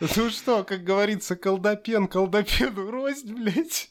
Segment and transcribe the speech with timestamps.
[0.00, 3.90] Ну что, как говорится, колдопен, колдопену рость, блядь.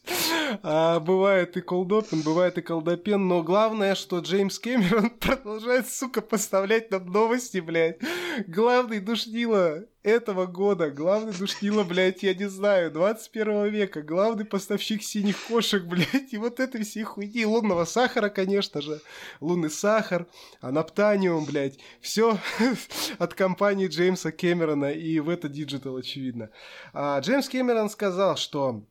[0.64, 6.90] А, бывает и колдопен, бывает и колдопен, но главное, что Джеймс Кэмерон продолжает, сука, поставлять
[6.90, 8.00] нам новости, блядь.
[8.48, 15.38] Главный душнило этого года, главный душнило, блядь, я не знаю, 21 века, главный поставщик синих
[15.48, 19.02] кошек, блядь, и вот этой всей хуйни, лунного сахара, конечно же,
[19.40, 20.28] лунный сахар,
[20.62, 22.38] анаптаниум, блядь, все
[23.18, 26.50] от компании Джеймса Кэмерона и в это Digital, очевидно.
[26.94, 28.84] А Джеймс Кэмерон сказал, что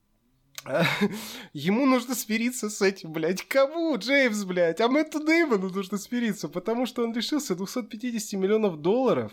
[1.53, 3.43] Ему нужно смириться с этим, блядь.
[3.43, 4.81] Кому, Джеймс, блядь?
[4.81, 9.33] А Мэтту Деймону нужно смириться, потому что он лишился 250 миллионов долларов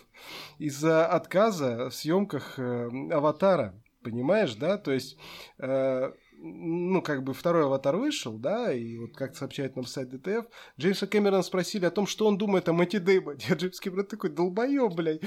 [0.59, 3.73] из-за отказа в съемках э, «Аватара».
[4.03, 4.77] Понимаешь, да?
[4.77, 5.17] То есть
[5.57, 10.45] э, ну, как бы второй аватар вышел, да, и вот как сообщает нам сайт DTF,
[10.79, 13.39] Джеймса Кэмерона спросили о том, что он думает о Мэтти Дэймоне.
[13.49, 15.21] А Джеймс Кэмерон такой, долбоёб, блядь.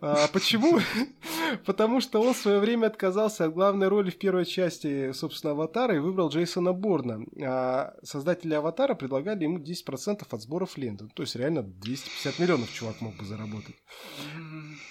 [0.00, 0.78] А почему?
[1.66, 5.96] Потому что он в свое время отказался от главной роли в первой части, собственно, Аватара
[5.96, 7.24] и выбрал Джейсона Борна.
[7.42, 11.08] А создатели Аватара предлагали ему 10% от сборов ленты.
[11.14, 13.76] То есть реально 250 миллионов чувак мог бы заработать.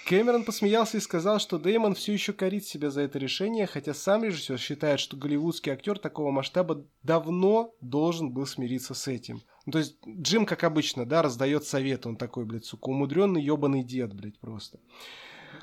[0.08, 4.24] Кэмерон посмеялся и сказал, что Дэймон все еще корит себя за это решение, хотя сам
[4.24, 5.16] режиссер считает, что
[5.60, 9.42] голливудский актер такого масштаба давно должен был смириться с этим.
[9.66, 13.84] Ну, то есть Джим, как обычно, да, раздает советы, он такой, блядь, сука, умудренный ебаный
[13.84, 14.80] дед, блядь, просто.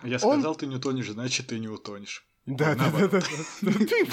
[0.03, 0.59] Я сказал, он...
[0.59, 2.27] ты не утонешь, значит, ты не утонешь.
[2.47, 3.21] Да, да, да, да,
[3.63, 3.73] да.
[3.73, 4.07] Ты,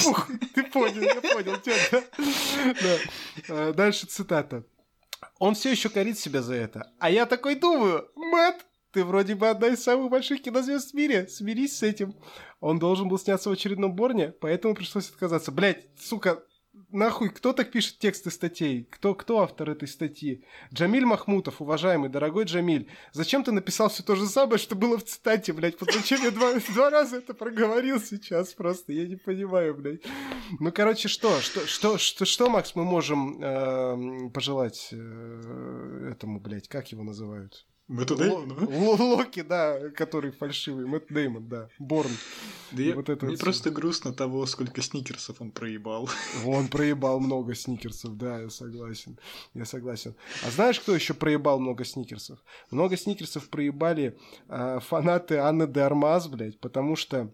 [0.56, 2.04] ты понял, я понял тебя,
[3.48, 3.74] да.
[3.74, 4.64] Дальше цитата.
[5.40, 6.92] Он все еще корит себя за это.
[7.00, 11.28] А я такой думаю, Мэтт, ты вроде бы одна из самых больших кинозвезд в мире.
[11.28, 12.16] Смирись с этим.
[12.60, 15.52] Он должен был сняться в очередном Борне, поэтому пришлось отказаться.
[15.52, 16.44] Блять, сука,
[16.92, 18.88] нахуй, кто так пишет тексты статей?
[18.92, 20.46] Кто, кто автор этой статьи?
[20.72, 22.88] Джамиль Махмутов, уважаемый, дорогой Джамиль.
[23.12, 25.76] Зачем ты написал все то же самое, что было в цитате, блядь?
[25.80, 28.94] Зачем я два, два раза это проговорил сейчас просто?
[28.94, 30.04] Я не понимаю, блядь.
[30.60, 31.42] Ну, короче, что?
[31.42, 37.66] Что, что, что, что Макс, мы можем э, пожелать э, этому, блядь, как его называют?
[37.88, 38.56] Мэтту Деймону?
[39.16, 40.86] Локи, да, который фальшивый.
[40.86, 41.70] Мэтт Деймон, да.
[41.80, 42.12] Борн.
[42.72, 46.10] Да я, вот это мне вот просто грустно того, сколько сникерсов он проебал.
[46.46, 49.20] Он проебал много сникерсов, да, я согласен.
[49.54, 50.16] Я согласен.
[50.46, 52.40] А знаешь, кто еще проебал много сникерсов?
[52.72, 54.18] Много сникерсов проебали
[54.48, 57.34] э, фанаты Анны де Армаз, блядь, потому что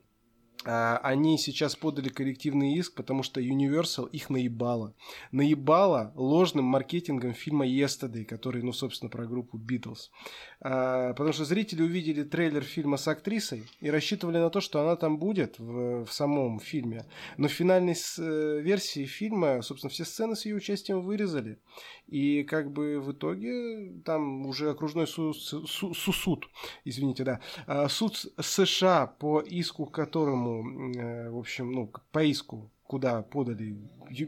[0.66, 4.94] они сейчас подали коллективный иск, потому что Universal их наебало.
[5.31, 10.09] Наебало ложным маркетингом фильма Yesterday, который, ну, собственно, про группу Beatles.
[10.62, 14.96] А, потому что зрители увидели трейлер фильма с актрисой и рассчитывали на то, что она
[14.97, 17.06] там будет в, в самом фильме.
[17.38, 21.59] Но в финальной э, версии фильма, собственно, все сцены с ее участием вырезали.
[22.08, 26.50] И как бы в итоге там уже окружной суд, су, су, суд
[26.84, 33.22] извините, да, а, суд США по иску, которому Э, в общем, ну, по иску куда
[33.22, 33.78] подали.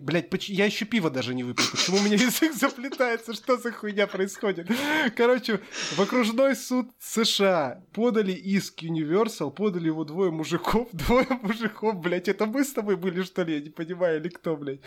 [0.01, 1.63] Блять, я еще пиво даже не выпил.
[1.71, 3.33] Почему у меня язык заплетается?
[3.33, 4.69] Что за хуйня происходит?
[5.15, 5.59] Короче,
[5.95, 10.87] в окружной суд США подали иск Universal, подали его двое мужиков.
[10.93, 13.55] Двое мужиков, блять, это мы с тобой были, что ли?
[13.55, 14.81] Я не понимаю, или кто, блядь?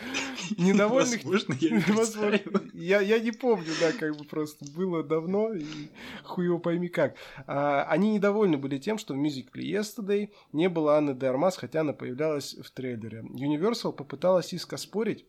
[0.57, 1.25] Недовольных...
[1.25, 5.65] Возможно, я Возможно, я, я не помню, да, как бы просто было давно, и
[6.23, 7.15] хуй его пойми как.
[7.47, 11.91] А, они недовольны были тем, что в мюзикле Yesterday не было Анны Дармас, хотя она
[11.91, 13.25] появлялась в трейлере.
[13.33, 15.25] Universal Universal попыталась иск спорить,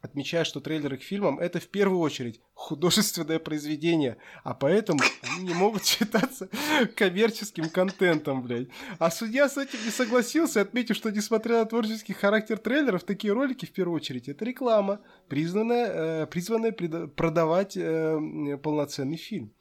[0.00, 5.54] отмечая, что трейлеры к фильмам– это в первую очередь художественное произведение, а поэтому они не
[5.54, 6.48] могут считаться
[6.96, 8.68] коммерческим контентом, блядь.
[8.98, 13.66] А судья с этим не согласился, отметив, что несмотря на творческий характер трейлеров, такие ролики
[13.66, 19.52] в первую очередь– это реклама, признанная, э, призванная продавать э, полноценный фильм.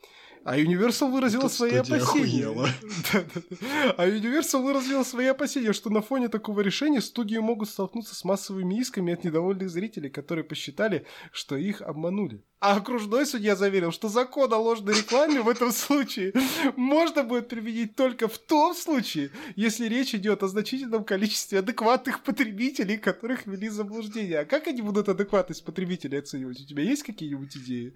[0.43, 2.47] А Universal выразила свои опасения.
[3.97, 8.79] А Universal выразила свои опасения, что на фоне такого решения студии могут столкнуться с массовыми
[8.79, 12.43] исками от недовольных зрителей, которые посчитали, что их обманули.
[12.59, 16.33] А окружной судья заверил, что закон о ложной рекламе в этом случае
[16.75, 22.97] можно будет применить только в том случае, если речь идет о значительном количестве адекватных потребителей,
[22.97, 24.39] которых ввели заблуждение.
[24.39, 26.61] А как они будут адекватность потребителей оценивать?
[26.61, 27.93] У тебя есть какие-нибудь идеи?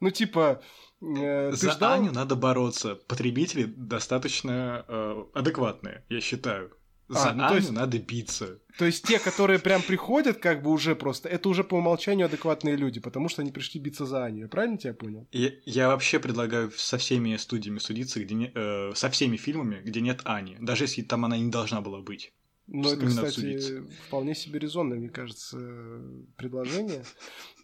[0.00, 0.62] Ну, типа,
[1.00, 1.92] э, За ждал...
[1.92, 2.94] Аню надо бороться.
[2.94, 6.72] Потребители достаточно э, адекватные, я считаю.
[7.08, 8.60] А, За а, ну, Аню то есть, надо биться.
[8.78, 12.76] То есть те, которые прям приходят, как бы уже просто, это уже по умолчанию адекватные
[12.76, 14.42] люди, потому что они пришли биться за Аню.
[14.42, 15.26] Я правильно тебя понял?
[15.32, 20.00] Я, я вообще предлагаю со всеми студиями судиться, где не, э, со всеми фильмами, где
[20.00, 22.32] нет Ани, даже если там она не должна была быть.
[22.72, 25.58] Ну, это, кстати, вполне себе резонное, мне кажется,
[26.36, 27.04] предложение.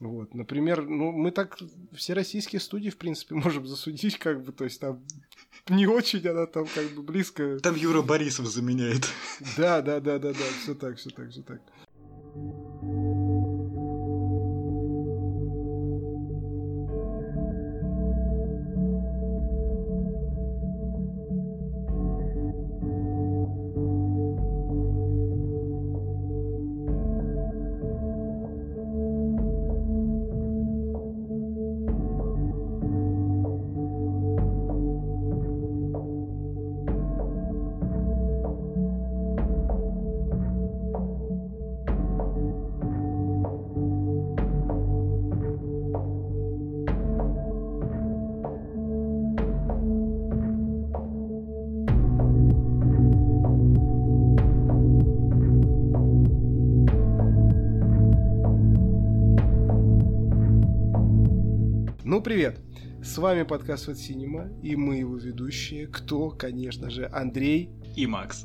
[0.00, 1.58] Вот, например, ну, мы так
[1.92, 5.04] все российские студии, в принципе, можем засудить, как бы, то есть там
[5.68, 7.60] не очень она там как бы близко.
[7.60, 9.08] Там Юра Борисов заменяет.
[9.56, 11.60] Да, да, да, да, да, все так, все так, все так.
[63.16, 65.86] С вами подкаст от Синема, и мы его ведущие.
[65.86, 68.44] Кто, конечно же, Андрей и Макс.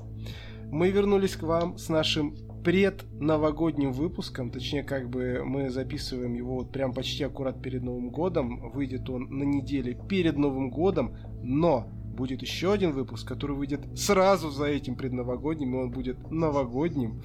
[0.71, 6.71] Мы вернулись к вам с нашим предновогодним выпуском, точнее, как бы мы записываем его вот
[6.71, 8.71] прям почти аккурат перед Новым годом.
[8.71, 14.49] Выйдет он на неделе перед Новым годом, но будет еще один выпуск, который выйдет сразу
[14.49, 17.21] за этим предновогодним, и он будет новогодним.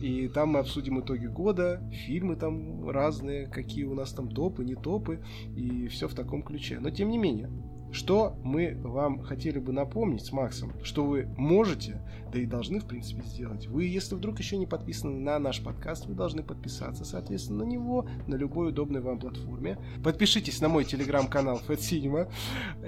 [0.00, 4.76] И там мы обсудим итоги года, фильмы там разные, какие у нас там топы, не
[4.76, 5.22] топы,
[5.56, 6.78] и все в таком ключе.
[6.80, 7.50] Но тем не менее,
[7.92, 12.00] что мы вам хотели бы напомнить с Максом, что вы можете,
[12.32, 13.66] да и должны, в принципе, сделать.
[13.66, 18.06] Вы, если вдруг еще не подписаны на наш подкаст, вы должны подписаться, соответственно, на него,
[18.26, 19.78] на любой удобной вам платформе.
[20.04, 21.78] Подпишитесь на мой телеграм-канал Fat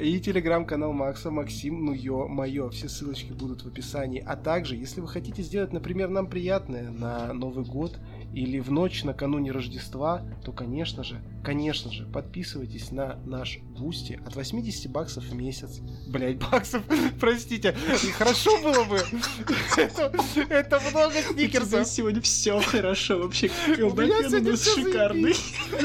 [0.00, 4.22] и телеграм-канал Макса, Максим, ну ё, моё, все ссылочки будут в описании.
[4.24, 7.98] А также, если вы хотите сделать, например, нам приятное на Новый год
[8.32, 14.36] или в ночь накануне Рождества, то, конечно же, конечно же, подписывайтесь на наш Boosty от
[14.36, 15.80] 80 баксов в месяц.
[16.06, 16.82] Блять, баксов,
[17.18, 17.74] простите,
[18.16, 18.98] хорошо было бы.
[19.76, 20.12] Это,
[20.48, 21.86] это много сникерсов.
[21.86, 25.34] Сегодня все хорошо, вообще колбакен у нас шикарный.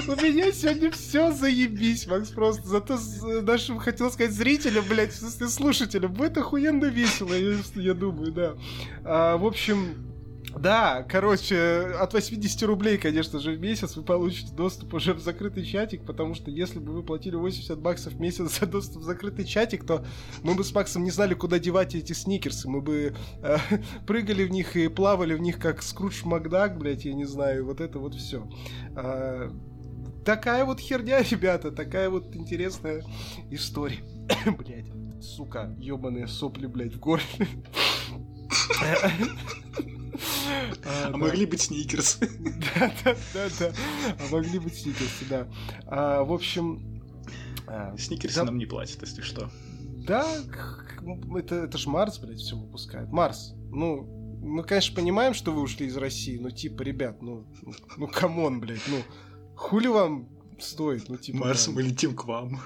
[0.08, 2.68] У меня сегодня все заебись, Макс, просто.
[2.68, 3.00] Зато
[3.42, 8.56] нашим, хотел сказать, зрителям, блять, в смысле слушателям, будет охуенно весело, я, я думаю, да.
[9.04, 10.15] А, в общем,
[10.60, 15.66] да, короче, от 80 рублей, конечно же, в месяц вы получите доступ уже в закрытый
[15.66, 19.46] чатик, потому что если бы вы платили 80 баксов в месяц за доступ в закрытый
[19.46, 20.06] чатик, то
[20.44, 22.70] мы бы с Максом не знали, куда девать эти сникерсы.
[22.70, 23.58] Мы бы э,
[24.08, 27.82] прыгали в них и плавали в них, как Скрудж Макдак, блядь, я не знаю, вот
[27.82, 28.48] это вот все.
[28.96, 29.50] Э,
[30.24, 33.04] такая вот херня, ребята, такая вот интересная
[33.52, 34.00] история.
[34.58, 34.92] блядь,
[35.22, 37.26] сука, ебаные сопли, блядь, в горле.
[40.84, 42.30] А, а могли быть сникерсы.
[42.76, 43.74] Да, да, да, да.
[44.20, 45.48] А могли быть сникерсы, да.
[45.86, 47.02] А, в общем...
[47.68, 49.50] А, сникерсы нам не платят, если что.
[50.08, 50.28] Да,
[51.36, 53.12] это, это же Марс, блядь, все выпускает.
[53.12, 54.04] Марс, ну,
[54.42, 57.48] мы, конечно, понимаем, что вы ушли из России, но типа, ребят, ну,
[57.98, 59.02] ну, come on, блядь, ну,
[59.56, 60.30] хули вам
[60.60, 61.40] стоит, ну, типа...
[61.40, 62.62] Марс, мы летим к вам.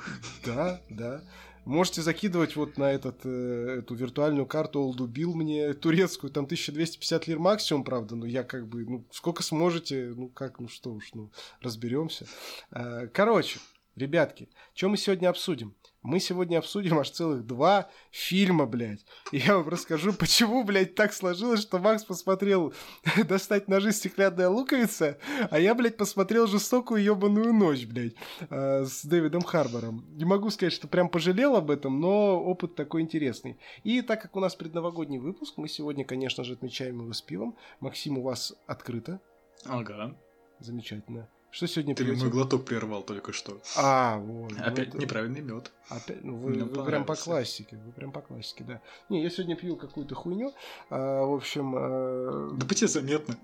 [0.45, 1.23] Да, да.
[1.69, 7.37] Можете закидывать вот на этот, э, эту виртуальную карту Олдубил мне турецкую, там 1250 лир
[7.37, 11.29] максимум, правда, но я как бы, ну, сколько сможете, ну, как, ну, что уж, ну,
[11.61, 12.25] разберемся.
[12.71, 13.59] Э, короче,
[13.99, 15.75] ребятки, что мы сегодня обсудим?
[16.01, 19.05] Мы сегодня обсудим аж целых два фильма, блядь.
[19.33, 22.73] И я вам расскажу, почему, блядь, так сложилось, что Макс посмотрел
[23.27, 25.17] «Достать ножи стеклянная луковица»,
[25.51, 28.13] а я, блядь, посмотрел «Жестокую ебаную ночь», блядь,
[28.49, 30.05] э, с Дэвидом Харбором.
[30.15, 33.59] Не могу сказать, что прям пожалел об этом, но опыт такой интересный.
[33.83, 37.57] И так как у нас предновогодний выпуск, мы сегодня, конечно же, отмечаем его с пивом.
[37.81, 39.19] Максим, у вас открыто.
[39.65, 40.15] Ага.
[40.59, 41.27] Замечательно.
[41.51, 42.21] Что сегодня Ты пьете?
[42.21, 43.59] мой глоток прервал только что.
[43.75, 44.53] А, вот.
[44.59, 45.71] Опять ну, неправильный мед.
[45.89, 48.81] Опять, ну, вы, вы прям по классике, вы прям по классике, да.
[49.09, 50.53] Не, я сегодня пью какую-то хуйню,
[50.91, 51.73] а, в общем...
[51.75, 52.49] А...
[52.53, 53.35] Да по тебе заметно.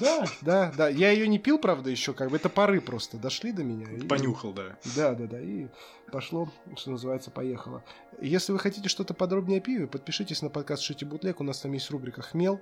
[0.00, 0.88] Да, да, да.
[0.88, 2.36] Я ее не пил, правда, еще как бы.
[2.36, 3.86] Это пары просто дошли до меня.
[3.92, 4.00] И...
[4.00, 4.76] Понюхал, да.
[4.96, 5.40] Да, да, да.
[5.40, 5.68] И
[6.10, 7.84] пошло, что называется, поехало.
[8.20, 11.40] Если вы хотите что-то подробнее о пиве, подпишитесь на подкаст Шити Бутлек.
[11.40, 12.60] У нас там есть рубрика «Хмел».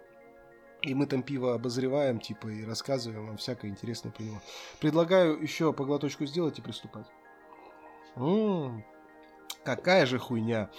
[0.82, 4.42] И мы там пиво обозреваем, типа, и рассказываем вам всякое интересное про него.
[4.80, 7.06] Предлагаю еще по глоточку сделать и приступать.
[8.16, 8.84] М-м,
[9.64, 10.70] какая же хуйня.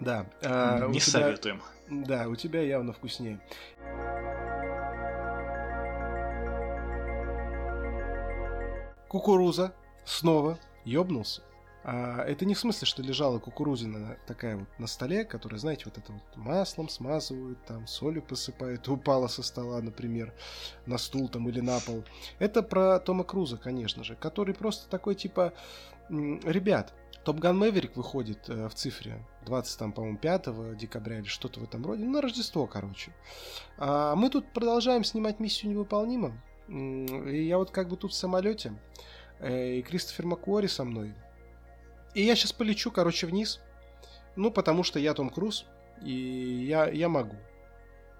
[0.00, 0.26] Да.
[0.42, 1.20] А, Не тебя...
[1.20, 1.62] советуем.
[1.88, 3.40] Да, у тебя явно вкуснее.
[9.08, 9.74] Кукуруза
[10.04, 11.42] снова ёбнулся.
[11.84, 15.98] А, это не в смысле, что лежала кукурузина такая вот на столе, которая, знаете, вот
[15.98, 20.32] это вот маслом смазывают, там солью посыпают, упала со стола, например,
[20.86, 22.04] на стул там или на пол.
[22.38, 25.52] Это про Тома Круза, конечно же, который просто такой типа,
[26.08, 31.60] ребят, Топ Ган Мэверик выходит э, в цифре 20, там, по-моему, 5 декабря или что-то
[31.60, 32.04] в этом роде.
[32.04, 33.12] Ну, на Рождество, короче.
[33.78, 36.32] А мы тут продолжаем снимать миссию невыполнима.
[36.68, 38.74] И я вот как бы тут в самолете.
[39.38, 41.14] Э, и Кристофер Макуори со мной.
[42.14, 43.60] И я сейчас полечу, короче, вниз.
[44.36, 45.66] Ну, потому что я Том Круз,
[46.02, 46.12] и
[46.68, 47.36] я, я могу.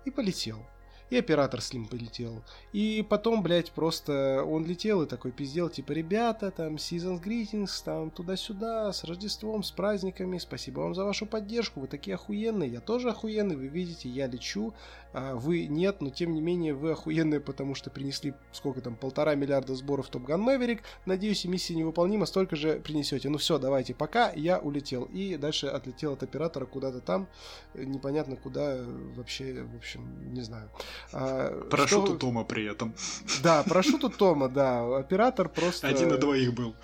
[0.04, 0.66] И полетел
[1.12, 2.42] и оператор с ним полетел.
[2.73, 8.11] И потом, блядь, просто он летел и такой пиздел, типа, ребята, там, seasons greetings, там,
[8.11, 13.11] туда-сюда, с Рождеством, с праздниками, спасибо вам за вашу поддержку, вы такие охуенные, я тоже
[13.11, 14.73] охуенный, вы видите, я лечу,
[15.12, 19.35] а вы нет, но тем не менее вы охуенные, потому что принесли, сколько там, полтора
[19.35, 23.28] миллиарда сборов Top Gun Maverick, надеюсь, миссия невыполнима, столько же принесете.
[23.28, 25.04] Ну все, давайте, пока, я улетел.
[25.04, 27.28] И дальше отлетел от оператора куда-то там,
[27.75, 28.78] непонятно куда,
[29.14, 30.71] вообще, в общем, не знаю.
[31.12, 32.14] А, парашют что...
[32.14, 32.94] у Тома при этом.
[33.42, 34.97] Да, парашют у Тома, да.
[34.97, 35.88] Оператор просто...
[35.88, 36.75] Один на двоих был.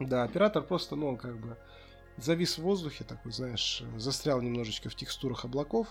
[0.00, 1.56] Да, оператор просто, ну, как бы
[2.16, 5.88] завис в воздухе, такой, знаешь, застрял немножечко в текстурах облаков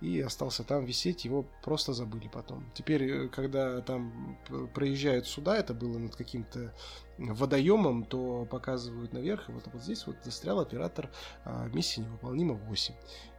[0.00, 2.70] и остался там висеть, его просто забыли потом.
[2.74, 4.38] Теперь, э, когда там
[4.74, 6.74] проезжают сюда, это было над каким-то
[7.18, 11.10] водоемом, то показывают наверх, и вот, вот здесь вот застрял оператор
[11.44, 12.94] а, миссии невыполнима 8.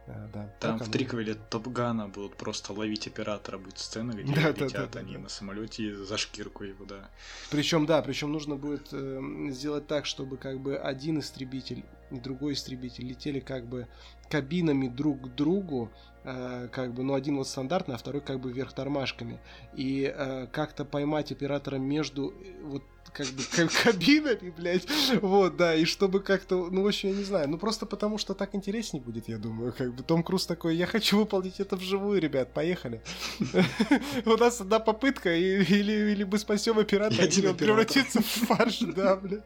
[0.08, 4.72] А, да, Там в триквеле Топгана будут просто ловить оператора, будет сцена, где да, летят
[4.72, 7.10] да, да, они да, на самолете за шкирку его, да.
[7.50, 12.52] Причем, да, причем нужно будет э, сделать так, чтобы как бы один истребитель и другой
[12.52, 13.88] истребитель летели как бы
[14.30, 15.90] кабинами друг к другу,
[16.26, 19.38] э, как бы, ну, один вот стандартный, а второй как бы вверх тормашками.
[19.74, 23.42] И э, как-то поймать оператора между э, вот как бы
[23.84, 24.86] кабинами, блядь.
[25.22, 28.34] Вот, да, и чтобы как-то, ну, в общем, я не знаю, ну, просто потому что
[28.34, 32.20] так интереснее будет, я думаю, как бы Том Круз такой, я хочу выполнить это вживую,
[32.20, 33.00] ребят, поехали.
[34.26, 39.16] У нас одна попытка, или, или мы спасем оператора, или он превратится в фарш, да,
[39.16, 39.44] блядь.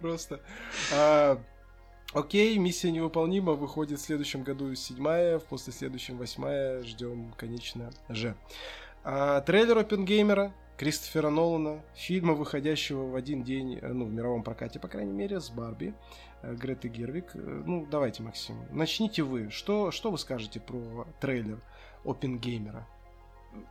[0.00, 0.40] Просто.
[2.12, 8.34] Окей, миссия невыполнима, выходит в следующем году седьмая, в после следующем восьмая, ждем, конечно же.
[9.02, 14.78] А, трейлер Опенгеймера, Кристофера Нолана, фильма, выходящего в один день, э, ну, в мировом прокате,
[14.78, 15.94] по крайней мере, с Барби,
[16.42, 17.30] э, Греты Гервик.
[17.34, 19.50] Э, ну, давайте, Максим, начните вы.
[19.50, 21.62] Что, что вы скажете про трейлер
[22.04, 22.86] Опенгеймера?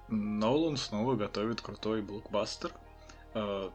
[0.07, 2.71] Нолан снова готовит крутой блокбастер.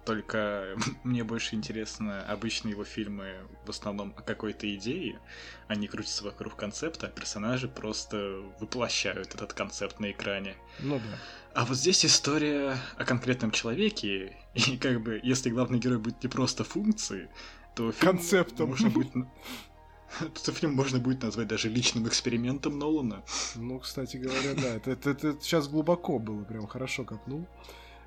[0.06, 0.74] Только
[1.04, 3.34] мне больше интересно обычные его фильмы
[3.66, 5.20] в основном о какой-то идее.
[5.68, 10.56] Они крутятся вокруг концепта, а персонажи просто воплощают этот концепт на экране.
[10.78, 11.18] Ну да.
[11.52, 16.28] А вот здесь история о конкретном человеке, и как бы, если главный герой будет не
[16.28, 17.28] просто функцией,
[17.74, 18.70] то фильм Концептом.
[18.70, 19.12] можно будет...
[20.44, 23.22] То фильм можно будет назвать даже личным экспериментом Нолана.
[23.54, 27.46] Ну, кстати говоря, да, это, это, это сейчас глубоко было, прям хорошо копнул.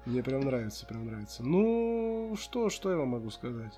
[0.06, 1.44] Мне прям нравится, прям нравится.
[1.44, 3.74] Ну, что, что я вам могу сказать,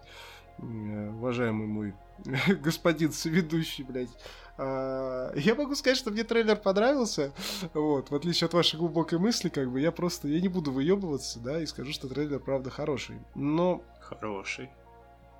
[0.58, 1.94] уважаемый мой
[2.62, 4.10] господин соведущий, блядь.
[4.58, 7.34] А, я могу сказать, что мне трейлер понравился,
[7.74, 11.40] вот, в отличие от вашей глубокой мысли, как бы, я просто, я не буду выебываться,
[11.40, 13.84] да, и скажу, что трейлер, правда, хороший, но...
[14.00, 14.70] Хороший.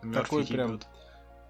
[0.04, 0.80] Мёрфи такой прям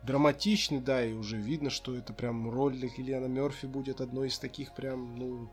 [0.04, 4.74] драматичный, да, и уже видно, что это прям роль Киллиана Мерфи будет одной из таких
[4.76, 5.50] прям, ну,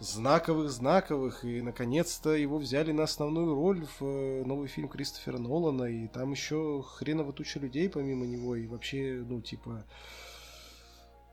[0.00, 6.08] знаковых-знаковых, и наконец-то его взяли на основную роль в э, новый фильм Кристофера Нолана, и
[6.08, 9.84] там еще хреново туча людей помимо него, и вообще, ну, типа,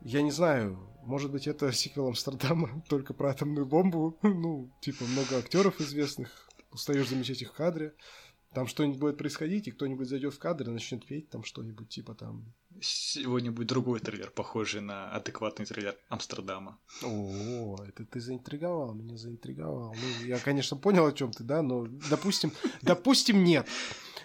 [0.02, 4.18] я не знаю, может быть, это сиквел Амстердама, только про атомную бомбу.
[4.24, 6.50] ну, типа, много актеров известных.
[6.72, 7.94] Устаешь замечать их в кадре.
[8.54, 12.16] Там что-нибудь будет происходить, и кто-нибудь зайдет в кадр и начнет петь там что-нибудь, типа
[12.16, 12.54] там.
[12.82, 16.80] Сегодня будет другой трейлер, похожий на адекватный трейлер Амстердама.
[17.04, 19.94] О, это ты заинтриговал, меня заинтриговал.
[19.94, 23.68] Ну, я, конечно, понял, о чем ты, да, но допустим, допустим, нет.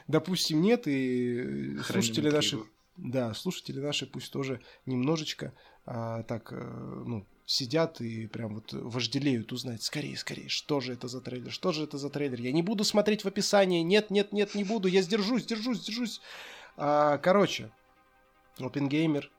[0.08, 2.58] Допустим, нет, и слушатели наши
[2.96, 5.52] да, слушатели наши пусть тоже немножечко
[5.84, 11.08] а, так, а, ну, сидят и прям вот вожделеют узнать скорее, скорее, что же это
[11.08, 12.40] за трейлер, что же это за трейлер.
[12.40, 16.20] Я не буду смотреть в описании, нет, нет, нет, не буду, я сдержусь, сдержусь, сдержусь.
[16.76, 17.70] А, короче,
[18.58, 19.30] Опенгеймер,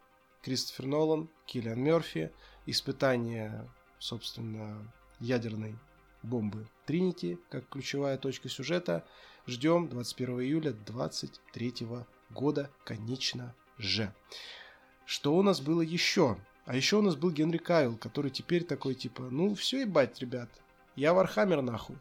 [0.41, 2.31] Кристофер Нолан, Киллиан Мерфи,
[2.65, 3.69] испытание,
[3.99, 5.75] собственно, ядерной
[6.23, 9.05] бомбы Тринити, как ключевая точка сюжета.
[9.45, 11.87] Ждем 21 июля 23
[12.29, 14.13] года, конечно же.
[15.05, 16.37] Что у нас было еще?
[16.65, 20.49] А еще у нас был Генри Кавилл, который теперь такой типа, ну все ебать, ребят,
[20.97, 21.97] я Вархаммер нахуй,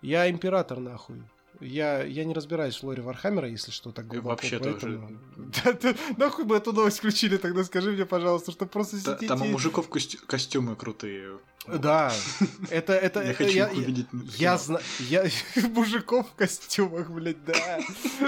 [0.00, 1.22] я Император нахуй,
[1.60, 4.28] Я, я не разбираюсь в лоре Вархаммера, если что, так глубоко.
[4.30, 5.18] Вообще поэтому...
[5.64, 5.96] тоже.
[6.16, 9.26] Нахуй мы эту новость включили тогда, скажи мне, пожалуйста, что просто сидите...
[9.26, 11.38] Там у мужиков костю- костюмы крутые.
[11.66, 12.12] Да,
[12.70, 14.06] это, это, Я это хочу я, их увидеть.
[14.38, 15.26] я знаю, я
[15.74, 17.80] мужиков в костюмах, блядь, да,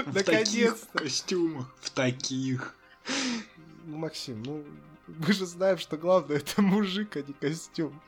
[0.05, 0.99] В таких наконец-то.
[0.99, 1.65] костюмах.
[1.81, 2.75] В таких.
[3.85, 4.63] Ну, Максим, ну,
[5.07, 7.99] мы же знаем, что главное это мужик, а не костюм.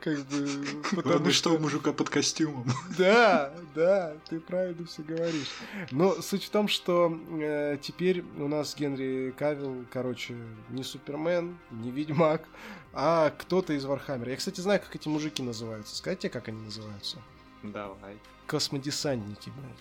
[0.00, 0.48] Как бы,
[0.90, 2.66] потому Главное, что у мужика под костюмом.
[2.98, 5.50] Да, да, ты правильно все говоришь.
[5.92, 10.34] Но суть в том, что э, теперь у нас Генри Кавилл, короче,
[10.70, 12.48] не Супермен, не Ведьмак,
[12.92, 14.32] а кто-то из Вархаммера.
[14.32, 15.94] Я, кстати, знаю, как эти мужики называются.
[15.96, 17.18] Скажите, как они называются?
[17.62, 18.18] Давай.
[18.46, 19.78] Космодесантники, блядь.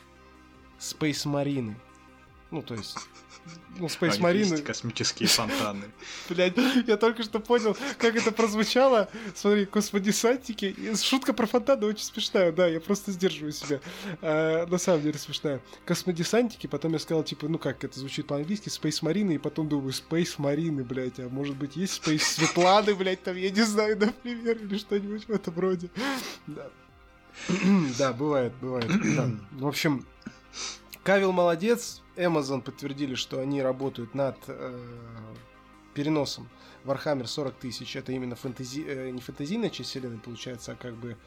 [0.77, 1.76] Space Марины.
[2.51, 2.98] Ну, то есть...
[3.77, 4.58] Ну, А них есть Марины...
[4.58, 5.86] космические фонтаны.
[6.29, 9.10] Блядь, я только что понял, как это прозвучало.
[9.36, 10.65] Смотри, космодесантники.
[10.65, 13.79] И Шутка про фонтаны очень смешная, да, я просто сдерживаю себя.
[14.22, 15.62] А, на самом деле смешная.
[15.86, 19.94] Космодесантики, потом я сказал, типа, ну как это звучит по-английски, Space Marine, и потом думаю,
[19.94, 24.58] Space Marine, блядь, а может быть есть Space Светланы, блядь, там, я не знаю, например,
[24.58, 25.89] или что-нибудь в этом роде.
[26.48, 26.68] Да.
[27.98, 28.91] Да, бывает, бывает.
[29.15, 29.29] да.
[29.51, 30.06] В общем,
[31.03, 32.01] Кавил молодец.
[32.15, 34.77] Amazon подтвердили, что они работают над э,
[35.94, 36.50] переносом
[36.86, 37.96] Warhammer 40 тысяч.
[37.96, 38.84] Это именно фэнтези...
[38.86, 41.18] э, не фэнтезийная часть вселенной, получается, а как бы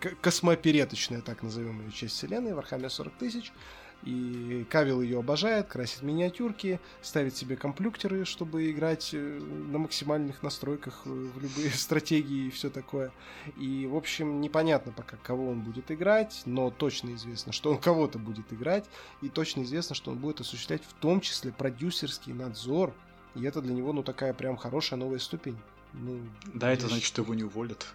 [0.00, 3.52] к- космоопереточная, так назовем ее, часть вселенной, Warhammer 40 тысяч.
[4.02, 11.02] И Кавил ее обожает, красит миниатюрки, ставит себе комплюктеры, чтобы играть э, на максимальных настройках
[11.04, 13.12] э, в любые стратегии и все такое.
[13.58, 18.18] И, в общем, непонятно пока, кого он будет играть, но точно известно, что он кого-то
[18.18, 18.86] будет играть,
[19.20, 22.94] и точно известно, что он будет осуществлять в том числе продюсерский надзор,
[23.34, 25.58] и это для него, ну, такая прям хорошая новая ступень.
[25.92, 26.20] Ну,
[26.54, 27.86] Да, это значит, что его не уволят.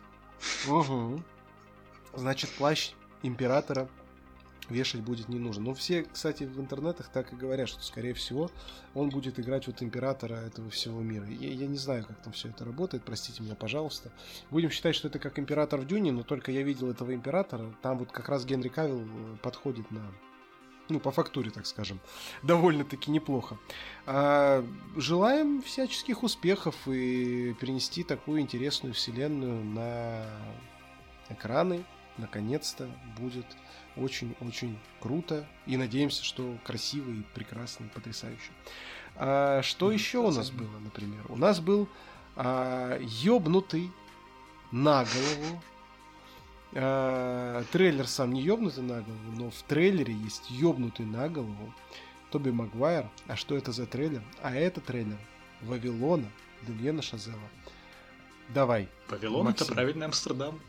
[0.67, 1.24] Угу.
[2.13, 2.91] Значит, плащ
[3.24, 3.89] императора
[4.69, 5.65] вешать будет не нужно.
[5.65, 8.50] Ну, все, кстати, в интернетах так и говорят, что, скорее всего,
[8.93, 11.27] он будет играть вот императора этого всего мира.
[11.27, 14.12] Я, я не знаю, как там все это работает, простите меня, пожалуйста.
[14.51, 17.75] Будем считать, что это как император в Дюне, но только я видел этого императора.
[17.81, 20.01] Там вот как раз Генри Кавилл э, подходит на
[20.89, 22.00] ну, по фактуре, так скажем,
[22.43, 23.57] довольно-таки неплохо.
[24.05, 30.25] А, желаем всяческих успехов и перенести такую интересную вселенную на
[31.29, 31.86] экраны.
[32.17, 33.45] Наконец-то будет
[33.98, 35.48] очень-очень круто.
[35.65, 38.51] И надеемся, что красиво и прекрасно, и потрясающе.
[39.16, 41.25] А, что еще у нас было, например?
[41.29, 41.87] У нас был
[42.35, 43.92] а, ёбнутый
[44.72, 45.61] на голову
[46.77, 51.74] а, трейлер сам не ёбнутый на голову, но в трейлере есть ёбнутый на голову
[52.31, 53.09] Тоби Магуайр.
[53.27, 54.22] А что это за трейлер?
[54.42, 55.18] А это трейлер
[55.61, 56.29] Вавилона
[56.63, 57.40] Демьена Шазела.
[58.50, 58.90] Давай.
[59.09, 59.74] Вавилон это Максим.
[59.74, 60.59] правильный Амстердам.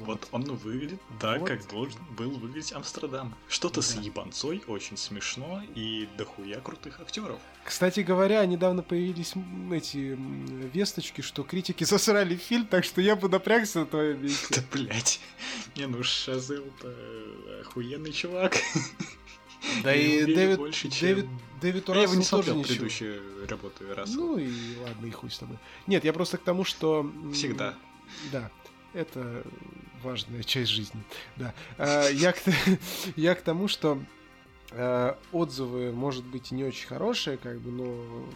[0.00, 1.48] Вот он выглядит так, Вот.
[1.48, 3.34] как должен был выглядеть Амстердам.
[3.48, 4.02] Что-то с Да.
[4.02, 7.40] ебанцой, очень смешно и дохуя крутых актеров.
[7.64, 9.32] Кстати говоря, недавно появились
[9.72, 10.18] эти
[10.74, 14.54] весточки, что критики засрали фильм, так что я бы напрягся на твоем месте.
[14.54, 15.20] Да блять.
[15.76, 16.94] Не, ну Шазел-то
[17.62, 18.56] охуенный чувак.
[19.82, 21.26] Да и верю Дэвид, больше, чем- Дэвид,
[21.60, 22.68] Дэвид Я его не смотрел ничего.
[22.74, 24.16] предыдущие работы Рассела.
[24.16, 25.58] Ну и ладно, и хуй с тобой.
[25.86, 27.10] Нет, я просто к тому, что...
[27.34, 27.74] Всегда.
[28.32, 28.50] Да,
[28.92, 29.44] это
[30.02, 31.02] важная часть жизни.
[31.36, 31.54] Да.
[31.78, 32.38] А, Я к,
[33.16, 34.02] я к тому, что
[34.70, 38.26] э, отзывы, может быть, не очень хорошие, как бы, но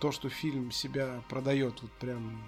[0.00, 2.42] то, что фильм себя продает вот прям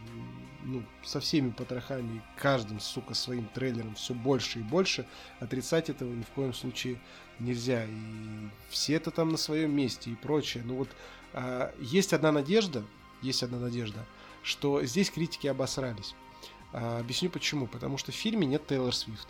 [0.65, 5.07] ну, со всеми потрохами, каждым, сука, своим трейлером все больше и больше,
[5.41, 7.01] отрицать этого ни в коем случае
[7.39, 7.85] нельзя.
[7.85, 10.63] И все это там на своем месте и прочее.
[10.67, 10.89] Ну вот
[11.33, 12.85] а, есть одна надежда,
[13.23, 14.05] есть одна надежда,
[14.43, 16.15] что здесь критики обосрались.
[16.73, 17.67] А, объясню почему.
[17.67, 19.29] Потому что в фильме нет Тейлор Свифт.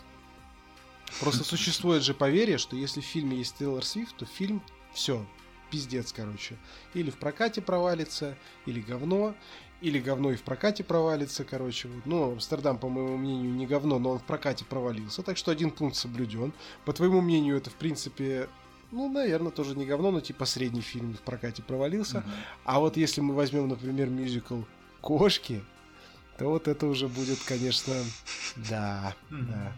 [1.20, 5.24] Просто существует же поверье, что если в фильме есть Тейлор Свифт, то фильм все,
[5.70, 6.56] пиздец, короче.
[6.94, 9.34] Или в прокате провалится, или говно,
[9.80, 11.88] или говно и в прокате провалится, короче.
[11.88, 12.04] Вот.
[12.04, 15.22] Ну, Амстердам, по моему мнению, не говно, но он в прокате провалился.
[15.22, 16.52] Так что один пункт соблюден.
[16.84, 18.48] По твоему мнению, это, в принципе,
[18.90, 22.20] ну, наверное, тоже не говно, но типа средний фильм в прокате провалился.
[22.20, 22.30] Мгм.
[22.64, 24.62] А вот если мы возьмем, например, мюзикл
[25.00, 25.62] «Кошки»,
[26.38, 27.94] то вот это уже будет, конечно,
[28.56, 29.72] да, да.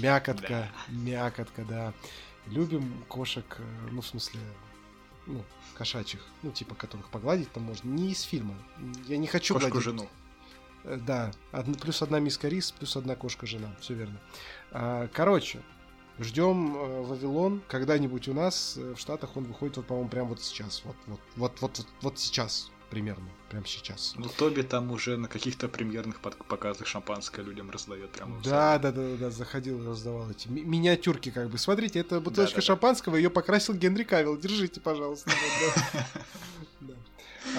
[0.00, 1.92] Мякотка, мякотка, да.
[2.46, 4.40] Любим кошек, э, ну, в смысле,
[5.26, 5.44] ну,
[5.74, 7.88] кошачьих, ну, типа, которых погладить там можно.
[7.88, 8.54] Не из фильма.
[9.06, 9.84] Я не хочу Кошку гладить.
[9.84, 10.08] жену.
[10.84, 14.18] Э, Да, одна- плюс одна миска рис, плюс одна кошка-жена, все верно.
[14.72, 15.62] А, Короче,
[16.18, 17.62] ждем э, Вавилон.
[17.68, 20.82] Когда-нибудь у нас в Штатах он выходит, вот, по-моему, прямо вот сейчас.
[20.84, 22.71] Вот, вот, вот, вот, вот, вот сейчас.
[22.92, 24.14] Примерно, прямо сейчас.
[24.18, 29.16] Ну, Тоби там уже на каких-то премьерных показах шампанское людям раздает прямо да, да, да,
[29.16, 31.56] да, заходил и раздавал эти ми- миниатюрки, как бы.
[31.56, 34.36] Смотрите, это бутылочка да, да, шампанского, ее покрасил Генри Кавилл.
[34.36, 35.30] Держите, пожалуйста.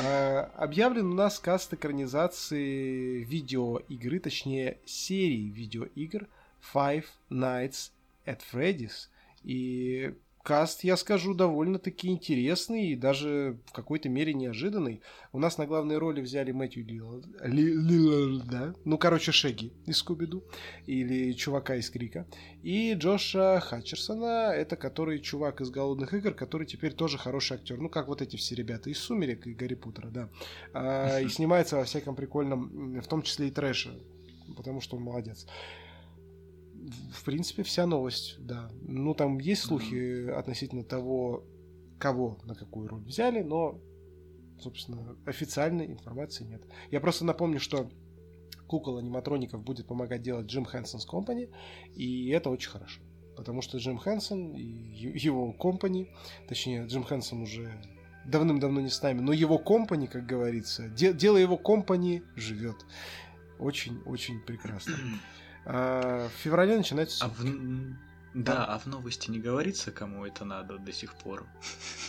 [0.01, 6.27] А, объявлен у нас каст экранизации видеоигры, точнее серии видеоигр
[6.73, 7.91] Five Nights
[8.25, 9.09] at Freddy's.
[9.43, 15.01] И каст, я скажу, довольно-таки интересный и даже в какой-то мере неожиданный.
[15.31, 20.43] У нас на главной роли взяли Мэтью Лилларда, ну, короче, Шеги из Скуби-Ду,
[20.85, 22.27] или чувака из Крика,
[22.61, 27.89] и Джоша Хатчерсона, это который чувак из «Голодных игр», который теперь тоже хороший актер, ну,
[27.89, 30.29] как вот эти все ребята из «Сумерек» и «Гарри Поттера», да,
[30.73, 33.97] а, и снимается во всяком прикольном, в том числе и трэше,
[34.57, 35.47] потому что он молодец
[37.13, 38.69] в принципе, вся новость, да.
[38.81, 40.31] Ну, там есть слухи mm-hmm.
[40.31, 41.45] относительно того,
[41.99, 43.79] кого на какую роль взяли, но,
[44.59, 46.63] собственно, официальной информации нет.
[46.91, 47.89] Я просто напомню, что
[48.67, 51.49] кукол аниматроников будет помогать делать Джим Хэнсон's Company,
[51.95, 53.01] и это очень хорошо.
[53.35, 56.11] Потому что Джим Хэнсон и его компани,
[56.47, 57.71] точнее, Джим Хэнсон уже
[58.25, 62.85] давным-давно не с нами, но его компани, как говорится, де- дело его компани живет.
[63.59, 64.95] Очень-очень прекрасно.
[65.65, 67.25] А, в феврале начинается...
[67.25, 67.43] А в...
[68.33, 71.45] Да, а в новости не говорится, кому это надо до сих пор.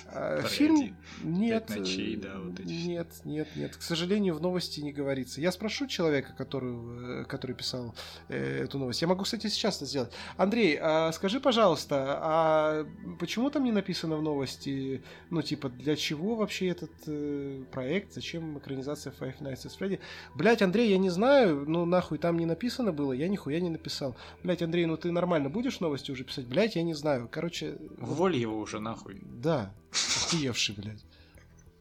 [0.07, 3.77] А, фильм нет, ночей, да, вот эти нет, нет, нет.
[3.77, 5.43] К сожалению, в новости не говорится.
[5.43, 7.95] Я спрошу человека, который, э, который писал
[8.29, 9.03] э, эту новость.
[9.03, 10.13] Я могу, кстати, сейчас это сделать.
[10.39, 12.87] Андрей, а скажи, пожалуйста, а
[13.19, 18.57] почему там не написано в новости, ну типа для чего вообще этот э, проект, зачем
[18.59, 20.01] экранизация Five Nights at Freddy?
[20.35, 24.17] Блять, Андрей, я не знаю, ну нахуй там не написано было, я нихуя не написал.
[24.43, 26.46] Блять, Андрей, ну ты нормально будешь новости уже писать?
[26.46, 27.29] Блять, я не знаю.
[27.31, 27.77] Короче.
[27.98, 29.20] Уволь его уже нахуй.
[29.22, 29.74] Да.
[29.90, 31.05] Охуевший, блядь.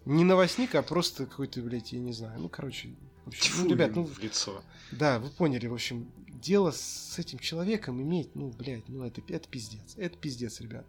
[0.05, 2.39] Не новостник, а просто какой-то, блядь, я не знаю.
[2.39, 2.89] Ну, короче,
[3.23, 4.61] в общем, Тьфу, ну, ребят, ну, в лицо.
[4.91, 9.47] Да, вы поняли, в общем, дело с этим человеком иметь, ну, блядь, ну, это, это
[9.47, 9.95] пиздец.
[9.97, 10.85] Это пиздец, ребят.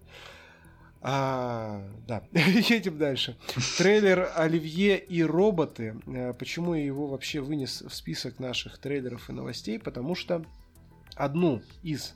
[1.00, 3.36] А, да, едем дальше.
[3.78, 6.00] Трейлер «Оливье и роботы».
[6.06, 9.78] Э, почему я его вообще вынес в список наших трейлеров и новостей?
[9.78, 10.44] Потому что
[11.14, 12.14] одну из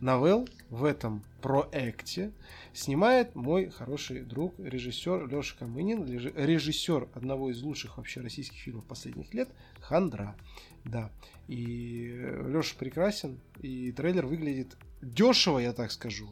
[0.00, 2.32] новелл в этом проекте
[2.72, 9.32] снимает мой хороший друг, режиссер Леша Камынин, режиссер одного из лучших вообще российских фильмов последних
[9.32, 9.48] лет
[9.80, 10.36] «Хандра».
[10.84, 11.10] Да,
[11.48, 12.12] и
[12.46, 16.28] Леша прекрасен, и трейлер выглядит дешево, я так скажу,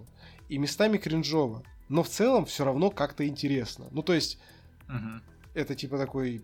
[0.48, 3.86] и местами кринжово, но в целом все равно как-то интересно.
[3.90, 4.38] Ну, то есть,
[4.88, 5.20] угу.
[5.54, 6.42] это типа такой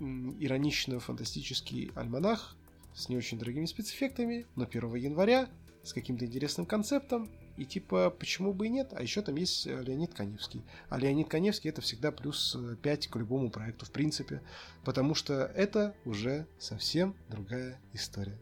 [0.00, 2.56] иронично-фантастический альманах
[2.94, 5.48] с не очень дорогими спецэффектами, но 1 января
[5.82, 8.92] с каким-то интересным концептом, и типа, почему бы и нет?
[8.96, 10.64] А еще там есть э, Леонид Коневский.
[10.88, 14.42] А Леонид Коневский это всегда плюс 5 к любому проекту, в принципе.
[14.84, 18.38] Потому что это уже совсем другая история.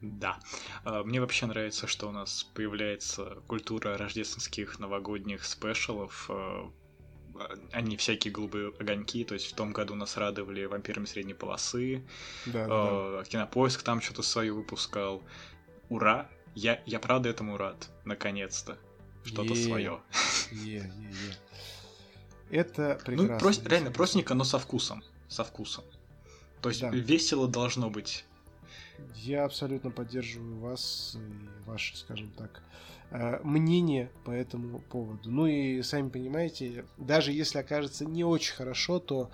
[0.00, 0.38] Да.
[0.84, 6.30] А, мне вообще нравится, что у нас появляется культура рождественских новогодних спешалов.
[6.30, 6.70] А,
[7.72, 12.02] они всякие голубые огоньки, то есть в том году нас радовали вампирами средней полосы,
[12.46, 13.24] да, да.
[13.24, 15.22] Кинопоиск там что-то свое выпускал
[15.88, 18.78] ура, я, я правда этому рад, наконец-то.
[19.24, 19.98] Что-то е свое.
[20.52, 21.36] Е, е, е.
[22.50, 23.34] Это ну, прекрасно.
[23.34, 25.02] Ну, прос, реально простенько, но со вкусом.
[25.28, 25.84] Со вкусом.
[26.62, 26.90] То есть да.
[26.90, 28.24] весело должно быть.
[29.14, 32.62] Я абсолютно поддерживаю вас и ваше, скажем так,
[33.10, 35.30] э, мнение по этому поводу.
[35.30, 39.30] Ну и сами понимаете, даже если окажется не очень хорошо, то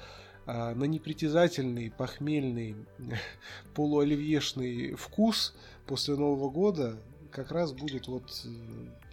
[0.47, 2.75] э, на непритязательный, похмельный,
[3.75, 5.55] полуоливьешный вкус–
[5.87, 6.99] после Нового года
[7.31, 8.47] как раз будет вот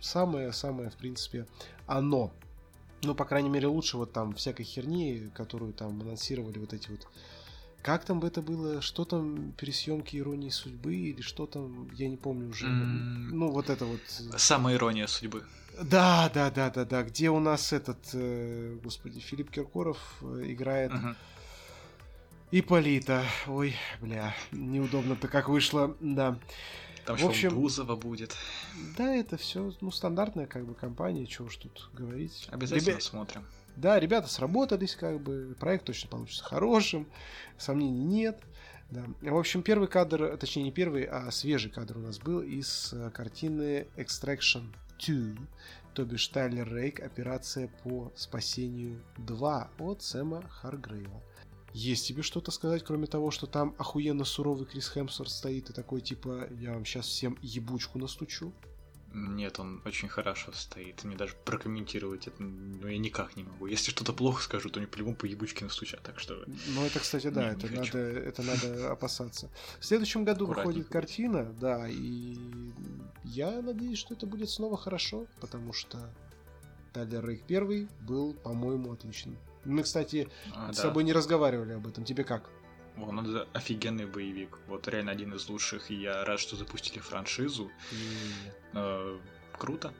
[0.01, 1.47] самое-самое, в принципе,
[1.87, 2.31] оно.
[3.01, 7.07] Ну, по крайней мере, лучше вот там всякой херни, которую там анонсировали вот эти вот...
[7.81, 8.81] Как там бы это было?
[8.81, 11.89] Что там пересъемки иронии судьбы или что там?
[11.93, 12.65] Я не помню уже.
[12.65, 13.29] Mm.
[13.31, 14.01] Ну, вот это вот...
[14.37, 15.45] Самая ирония судьбы.
[15.81, 17.03] Да, да, да, да, да.
[17.03, 20.91] Где у нас этот, э, господи, Филипп Киркоров э, играет...
[20.91, 21.15] Uh-huh.
[22.51, 23.23] Иполита.
[23.45, 26.39] Ой, бля, неудобно-то как вышло, да.
[27.05, 28.35] Там в общем, Бузова будет.
[28.97, 32.47] Да, это все, ну, стандартная как бы компания, чего уж тут говорить.
[32.51, 33.01] Обязательно Ребя...
[33.01, 33.45] смотрим.
[33.75, 37.07] Да, ребята сработались, как бы, проект точно получится хорошим,
[37.57, 38.41] сомнений нет.
[38.89, 39.05] Да.
[39.21, 43.11] В общем, первый кадр, точнее не первый, а свежий кадр у нас был из э,
[43.11, 44.63] картины Extraction
[45.05, 45.45] 2,
[45.93, 51.21] то бишь Тайлер Рейк, операция по спасению 2 от Сэма Харгрейва.
[51.73, 56.01] Есть тебе что-то сказать, кроме того, что там охуенно суровый Крис Хемсворт стоит и такой,
[56.01, 58.53] типа, я вам сейчас всем ебучку настучу?
[59.11, 61.03] Нет, он очень хорошо стоит.
[61.03, 63.65] Мне даже прокомментировать это, ну, я никак не могу.
[63.65, 66.43] Если что-то плохо скажу, то не по-любому по ебучке настучат, так что...
[66.67, 69.49] Ну, это, кстати, да, это, надо, это надо опасаться.
[69.79, 72.37] В следующем году выходит картина, да, и
[73.23, 76.13] я надеюсь, что это будет снова хорошо, потому что
[76.93, 79.37] Тайлер Рейк первый был, по-моему, отличным.
[79.65, 80.83] Мы, кстати, а, с да.
[80.83, 82.03] тобой не разговаривали об этом.
[82.03, 82.49] Тебе как?
[82.97, 84.57] Он это офигенный боевик.
[84.67, 85.91] Вот реально один из лучших.
[85.91, 87.71] И я рад, что запустили франшизу.
[88.73, 89.17] Э,
[89.57, 89.93] круто.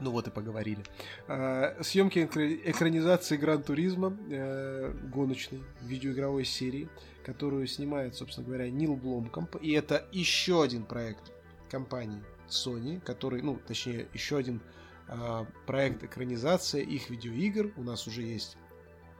[0.00, 0.82] Ну вот и поговорили.
[1.28, 6.88] А, съемки экранизации Гран Туризма э, гоночной видеоигровой серии,
[7.24, 9.56] которую снимает, собственно говоря, Нил Бломкомп.
[9.60, 11.32] И это еще один проект
[11.70, 14.60] компании Sony, который, ну, точнее, еще один
[15.08, 17.72] э, проект экранизация их видеоигр.
[17.76, 18.56] У нас уже есть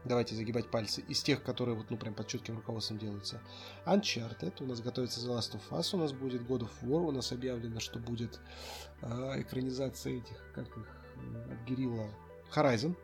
[0.05, 3.41] давайте загибать пальцы, из тех, которые вот, ну, прям под четким руководством делаются.
[3.87, 7.11] Uncharted, у нас готовится The Last of Us, у нас будет God of War, у
[7.11, 8.41] нас объявлено, что будет
[9.03, 10.87] э, экранизация этих, как их,
[11.51, 12.09] от Герилла,
[12.55, 12.97] Horizon.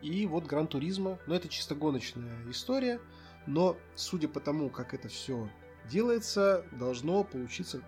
[0.00, 3.00] И вот Гран Туризма, ну, это чисто гоночная история,
[3.46, 5.48] но, судя по тому, как это все
[5.88, 7.82] делается, должно получиться,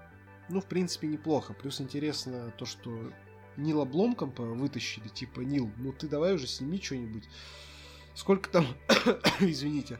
[0.48, 1.54] ну, в принципе, неплохо.
[1.54, 3.12] Плюс интересно то, что
[3.56, 7.28] Нила Бломкомпа вытащили, типа, Нил, ну ты давай уже сними что-нибудь
[8.14, 8.66] Сколько там,
[9.40, 9.98] извините,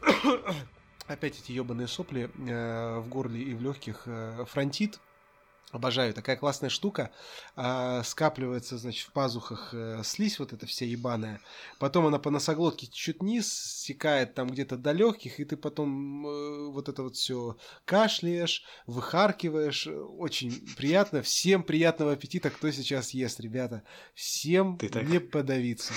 [1.06, 5.00] опять эти ебаные сопли э, в горле и в легких, э, фронтит.
[5.74, 7.10] Обожаю, такая классная штука.
[7.56, 11.40] А, скапливается, значит, в пазухах э, слизь вот эта вся ебаная.
[11.80, 16.68] Потом она по носоглотке чуть низ, стекает там где-то до легких, и ты потом э,
[16.68, 17.56] вот это вот все
[17.86, 19.88] кашляешь, выхаркиваешь.
[19.88, 21.22] Очень приятно.
[21.22, 23.82] Всем приятного аппетита, кто сейчас ест, ребята.
[24.14, 25.02] Всем ты так...
[25.08, 25.92] не подавиться.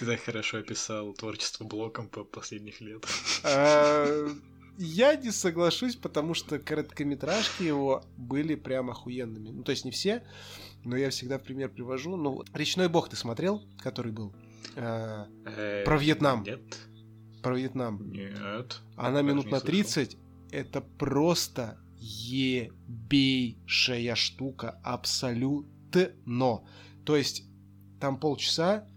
[0.00, 3.04] Ты так хорошо описал творчество блоком по последних лет.
[3.44, 4.28] А,
[4.78, 9.50] я не соглашусь, потому что короткометражки его были прям охуенными.
[9.50, 10.22] Ну, то есть не все,
[10.84, 12.16] но я всегда в пример привожу.
[12.16, 14.34] Ну, «Речной бог» ты смотрел, который был?
[14.74, 16.44] А, э, про Вьетнам.
[16.44, 16.62] Нет.
[17.42, 18.10] Про Вьетнам.
[18.10, 18.80] Нет.
[18.96, 20.16] Она минут на 30.
[20.50, 23.34] Это просто ебейшая
[24.14, 24.80] штука.
[24.82, 25.74] Абсолютно.
[27.04, 27.44] То есть
[28.00, 28.88] там полчаса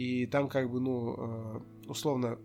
[0.00, 2.38] и там как бы, ну, э, условно,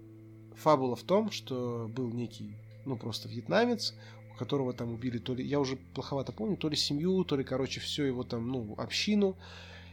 [0.57, 3.95] фабула в том, что был некий, ну, просто вьетнамец,
[4.37, 7.79] которого там убили то ли, я уже плоховато помню, то ли семью, то ли, короче,
[7.79, 9.37] все его там, ну, общину.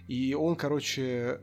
[0.08, 1.40] И он, короче,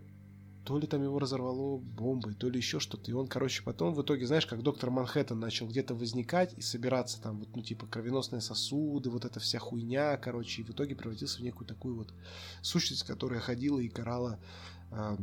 [0.65, 3.10] то ли там его разорвало бомбой, то ли еще что-то.
[3.10, 7.21] И он, короче, потом в итоге, знаешь, как доктор Манхэттен начал где-то возникать и собираться
[7.21, 11.39] там, вот, ну, типа, кровеносные сосуды, вот эта вся хуйня, короче, и в итоге превратился
[11.39, 12.13] в некую такую вот
[12.62, 14.38] сущность, которая ходила и карала
[14.91, 15.15] э,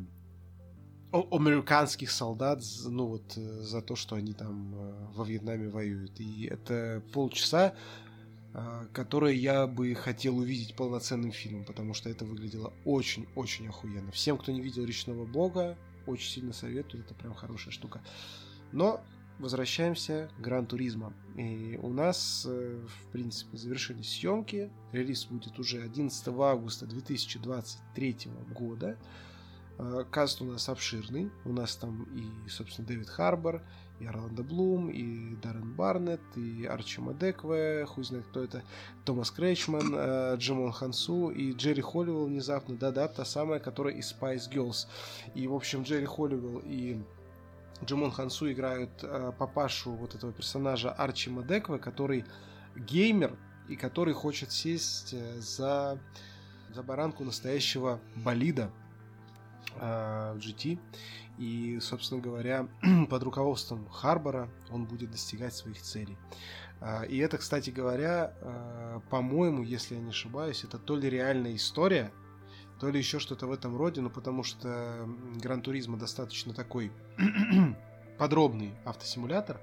[1.13, 6.21] американских солдат, ну вот э, за то, что они там э, во Вьетнаме воюют.
[6.21, 7.75] И это полчаса,
[8.53, 14.11] э, которые я бы хотел увидеть полноценным фильмом, потому что это выглядело очень-очень охуенно.
[14.13, 18.03] Всем, кто не видел «Речного бога», очень сильно советую, это прям хорошая штука.
[18.73, 19.01] Но
[19.39, 21.13] возвращаемся к Гран Туризма.
[21.37, 24.71] И у нас, в принципе, завершились съемки.
[24.93, 28.17] Релиз будет уже 11 августа 2023
[28.55, 28.97] года.
[29.79, 31.31] Э, каст у нас обширный.
[31.45, 33.63] У нас там и, собственно, Дэвид Харбор,
[34.01, 38.63] и Орландо Блум, и Даррен Барнетт, и Арчи Мадекве, хуй знает кто это,
[39.05, 44.51] Томас Крейчман, э, Джимон Хансу и Джерри Холливелл внезапно, да-да, та самая, которая из Spice
[44.51, 44.87] Girls.
[45.35, 47.03] И, в общем, Джерри Холливелл и
[47.85, 52.25] Джимон Хансу играют э, папашу вот этого персонажа Арчи Мадекве, который
[52.75, 53.37] геймер
[53.69, 55.99] и который хочет сесть за,
[56.71, 58.71] за баранку настоящего болида,
[59.75, 60.79] в GT.
[61.39, 62.69] И, собственно говоря,
[63.11, 66.17] под руководством Харбора он будет достигать своих целей.
[66.81, 71.55] А, и это, кстати говоря, а, по-моему, если я не ошибаюсь, это то ли реальная
[71.57, 72.13] история,
[72.81, 75.09] то ли еще что-то в этом роде, ну потому что
[75.43, 76.93] Гран Туризма достаточно такой
[78.19, 79.61] подробный автосимулятор,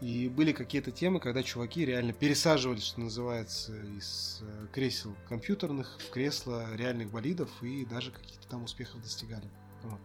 [0.00, 6.10] и были какие-то темы, когда чуваки реально пересаживались, что называется, из э, кресел компьютерных в
[6.10, 9.48] кресла реальных болидов и даже каких-то там успехов достигали.
[9.82, 10.00] Вот.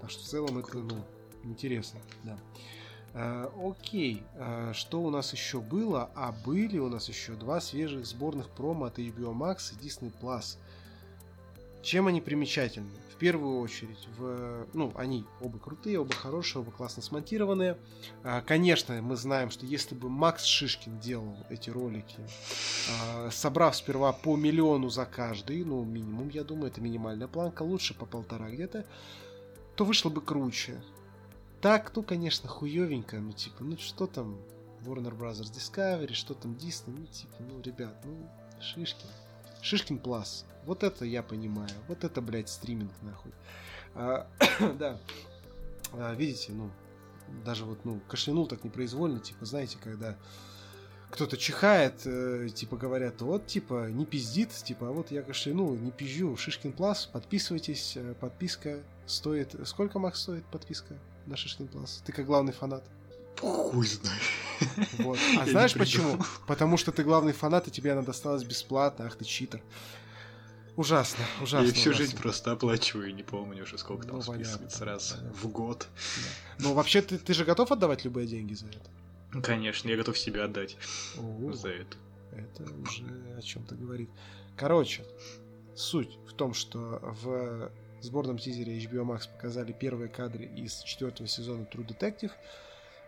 [0.00, 1.04] Так что в целом это ну,
[1.44, 2.38] интересно, да.
[3.12, 6.10] А, окей, а, что у нас еще было?
[6.14, 10.58] А были у нас еще два свежих сборных промо от HBO Max и Disney Plus.
[11.82, 12.90] Чем они примечательны?
[13.20, 17.76] Первую очередь, в, ну, они оба крутые, оба хорошие, оба классно смонтированные.
[18.24, 22.16] А, конечно, мы знаем, что если бы Макс Шишкин делал эти ролики,
[22.90, 27.92] а, собрав сперва по миллиону за каждый, ну, минимум, я думаю, это минимальная планка, лучше
[27.92, 28.86] по полтора где-то,
[29.76, 30.82] то вышло бы круче.
[31.60, 34.38] Так, ну, конечно, хуевенько, ну, типа, ну, что там
[34.86, 35.42] Warner Bros.
[35.42, 38.26] Discovery, что там Disney, ну, типа, ну, ребят, ну,
[38.62, 39.10] Шишкин,
[39.62, 40.44] Шишкин Плас.
[40.66, 41.70] Вот это я понимаю.
[41.88, 43.32] Вот это, блядь, стриминг, нахуй.
[43.94, 44.26] А,
[44.78, 44.98] да.
[45.92, 46.70] А, видите, ну,
[47.44, 50.16] даже вот, ну, кашлянул так непроизвольно, типа, знаете, когда
[51.10, 55.90] кто-то чихает, э, типа говорят, вот, типа, не пиздит, типа, а вот я кашлянул, не
[55.90, 59.56] пизжу, Шишкин Плас, подписывайтесь, э, подписка стоит...
[59.66, 60.94] Сколько, Макс, стоит подписка
[61.26, 62.02] на Шишкин Плас?
[62.04, 62.84] Ты как главный фанат.
[63.40, 64.22] Хуй знает.
[64.98, 65.18] Вот.
[65.38, 66.18] А знаешь почему?
[66.46, 69.60] Потому что ты главный фанат, и тебе она досталась бесплатно, ах ты читер.
[70.76, 71.66] Ужасно, ужасно.
[71.66, 72.06] Я всю ужасно.
[72.06, 75.32] жизнь просто оплачиваю, не помню уже сколько там Ну, списывается раз понятно.
[75.34, 75.88] в год.
[76.58, 79.42] Ну, вообще, ты, ты же готов отдавать любые деньги за это?
[79.42, 80.76] Конечно, я готов себя отдать
[81.18, 81.96] О, за это.
[82.32, 83.04] это уже
[83.36, 84.08] о чем-то говорит.
[84.56, 85.04] Короче,
[85.76, 87.70] суть в том, что в
[88.00, 92.30] сборном тизере HBO Max показали первые кадры из четвертого сезона True Detective.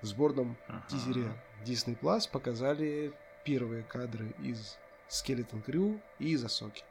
[0.03, 0.85] В сборном Ага.
[0.91, 3.13] тизере Disney Plus показали
[3.45, 4.77] первые кадры из
[5.09, 6.85] Skeleton Crew и из Асоки.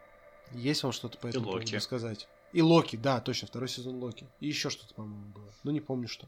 [0.52, 1.66] Есть вам что-то по этому Локи.
[1.66, 2.28] поводу сказать?
[2.54, 4.28] И Локи, да, точно, второй сезон Локи.
[4.40, 5.54] И еще что-то, по-моему, было.
[5.64, 6.28] Ну, не помню что.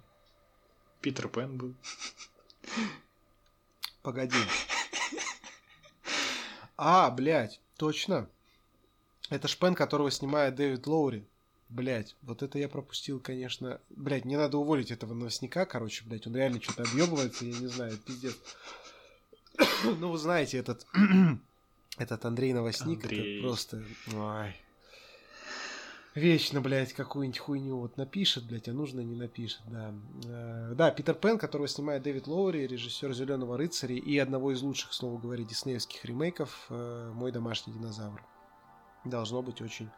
[1.01, 1.73] Питер Пен был.
[4.01, 4.37] Погоди.
[6.77, 8.29] А, блядь, точно.
[9.29, 11.25] Это шпен, которого снимает Дэвид Лоури.
[11.73, 13.81] Блять, вот это я пропустил, конечно.
[13.89, 17.97] Блять, не надо уволить этого новостника, короче, блять, он реально что-то объебывается, я не знаю,
[17.97, 18.37] пиздец.
[19.83, 20.85] ну, вы знаете, этот,
[21.97, 23.39] этот Андрей Новостник, Андрей.
[23.39, 23.83] это просто...
[24.13, 24.55] Ой.
[26.13, 29.91] Вечно, блядь, какую-нибудь хуйню вот напишет, блядь, а нужно не напишет, да.
[30.25, 34.91] Э, Да, Питер Пен, которого снимает Дэвид Лоури, режиссер Зеленого рыцаря и одного из лучших,
[34.91, 38.23] к слову говоря, диснеевских ремейков э, Мой домашний динозавр.
[39.05, 39.89] Должно быть очень,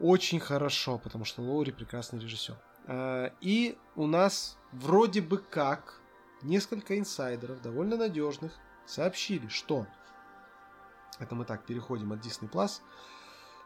[0.00, 2.56] очень хорошо, потому что Лоури прекрасный режиссер.
[2.86, 6.00] Э, И у нас вроде бы как
[6.42, 8.52] несколько инсайдеров, довольно надежных,
[8.86, 9.86] сообщили, что
[11.18, 12.80] это мы так переходим от Disney Plus.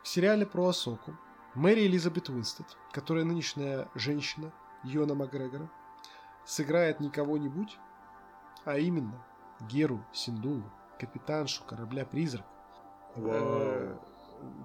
[0.03, 1.17] В сериале про Асоку
[1.55, 4.53] Мэри Элизабет Уинстед, которая нынешняя женщина
[4.85, 5.69] Йона Макгрегора,
[6.45, 7.79] сыграет не кого-нибудь,
[8.65, 9.25] а именно
[9.63, 12.47] Геру Синдулу, капитаншу корабля-призрак.
[13.17, 13.97] Э,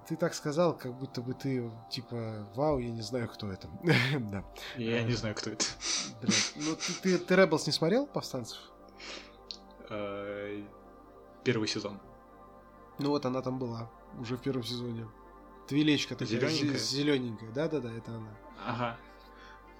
[0.08, 3.68] Ты так сказал, как будто бы ты, типа, вау, я не знаю, кто это.
[4.18, 4.44] Да.
[4.76, 5.64] Я не знаю, кто это.
[6.56, 8.58] Ну, ты, ты, ты Rebels не смотрел, повстанцев?
[9.90, 10.62] Э,
[11.42, 12.00] Первый сезон.
[12.98, 15.06] Ну вот она там была, уже в первом сезоне.
[15.68, 16.78] Твилечка такая, Зелёненькая?
[16.78, 17.50] зелененькая.
[17.52, 18.36] Да-да-да, это она.
[18.66, 18.96] Ага.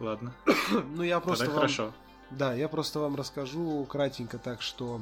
[0.00, 0.34] Ладно.
[0.96, 1.68] Ну, я просто Тогда вам...
[1.68, 1.94] хорошо.
[2.30, 5.00] Да, я просто вам расскажу кратенько так, что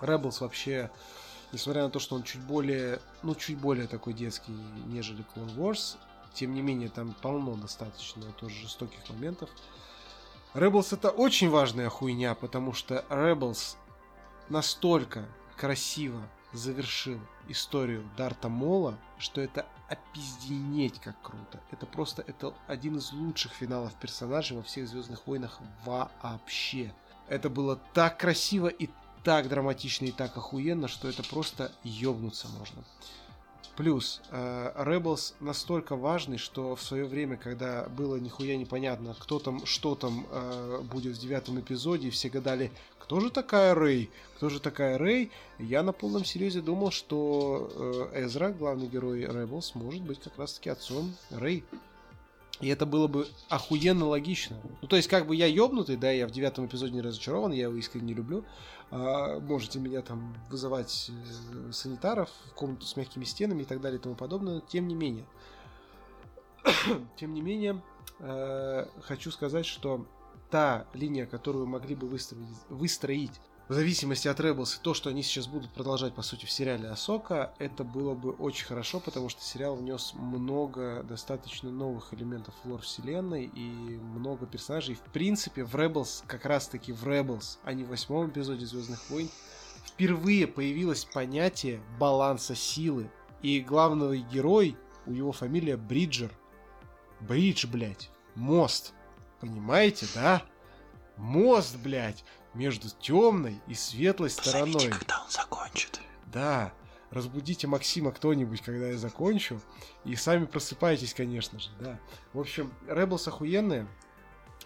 [0.00, 0.90] Rebels вообще,
[1.54, 4.52] несмотря на то, что он чуть более, ну, чуть более такой детский,
[4.86, 5.96] нежели Clone Wars,
[6.34, 9.48] тем не менее, там полно достаточно тоже жестоких моментов.
[10.52, 13.76] Rebels это очень важная хуйня, потому что Rebels
[14.48, 16.20] настолько красиво
[16.52, 21.60] завершил историю Дарта Мола, что это опизденеть как круто.
[21.70, 26.92] Это просто это один из лучших финалов персонажей во всех Звездных войнах вообще.
[27.28, 28.88] Это было так красиво и
[29.24, 32.84] так драматично и так охуенно, что это просто ёбнуться можно.
[33.76, 39.66] Плюс, э, Rebels настолько важный, что в свое время, когда было нихуя непонятно, кто там,
[39.66, 44.60] что там э, будет в девятом эпизоде, все гадали, кто же такая Рэй, кто же
[44.60, 50.20] такая Рэй, я на полном серьезе думал, что э, Эзра, главный герой Rebels, может быть
[50.20, 51.64] как раз-таки отцом Рэй.
[52.60, 54.56] И это было бы охуенно логично.
[54.80, 57.64] Ну, то есть, как бы я ёбнутый, да, я в девятом эпизоде не разочарован, я
[57.64, 58.44] его искренне люблю.
[58.96, 63.98] А, можете меня там вызывать э, санитаров в комнату с мягкими стенами и так далее
[63.98, 64.60] и тому подобное.
[64.60, 65.26] Тем не менее,
[67.16, 67.82] тем не менее,
[68.20, 70.06] э, хочу сказать, что
[70.48, 75.22] та линия, которую могли бы выстроить, выстроить в зависимости от Rebels и то, что они
[75.22, 79.42] сейчас будут продолжать, по сути, в сериале Асока, это было бы очень хорошо, потому что
[79.42, 84.96] сериал внес много достаточно новых элементов лор вселенной и много персонажей.
[84.96, 89.30] В принципе, в Rebels, как раз-таки в Rebels, а не в восьмом эпизоде Звездных войн,
[89.86, 93.10] впервые появилось понятие баланса силы.
[93.40, 96.30] И главный герой, у его фамилия Бриджер.
[97.20, 98.10] Бридж, блядь.
[98.34, 98.92] Мост.
[99.40, 100.42] Понимаете, да?
[101.16, 104.88] Мост, блядь, между темной и светлой стороной.
[104.88, 106.00] когда он закончит.
[106.26, 106.72] Да,
[107.10, 109.60] разбудите Максима кто-нибудь, когда я закончу.
[110.04, 111.98] И сами просыпайтесь, конечно же, да.
[112.32, 113.86] В общем, Rebels охуенные.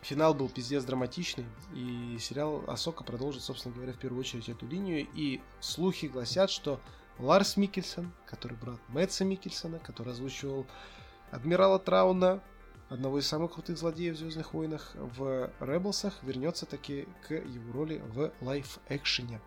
[0.03, 1.47] Финал был пиздец драматичный.
[1.75, 5.07] И сериал Асока продолжит, собственно говоря, в первую очередь эту линию.
[5.15, 6.81] И слухи гласят, что
[7.19, 10.67] Ларс Микельсон, который брат Мэтса Микельсона, который озвучивал
[11.31, 12.41] Адмирала Трауна,
[12.89, 18.03] одного из самых крутых злодеев в Звездных войнах, в Rebels'ах вернется таки к его роли
[18.07, 19.41] в лайф-экшене.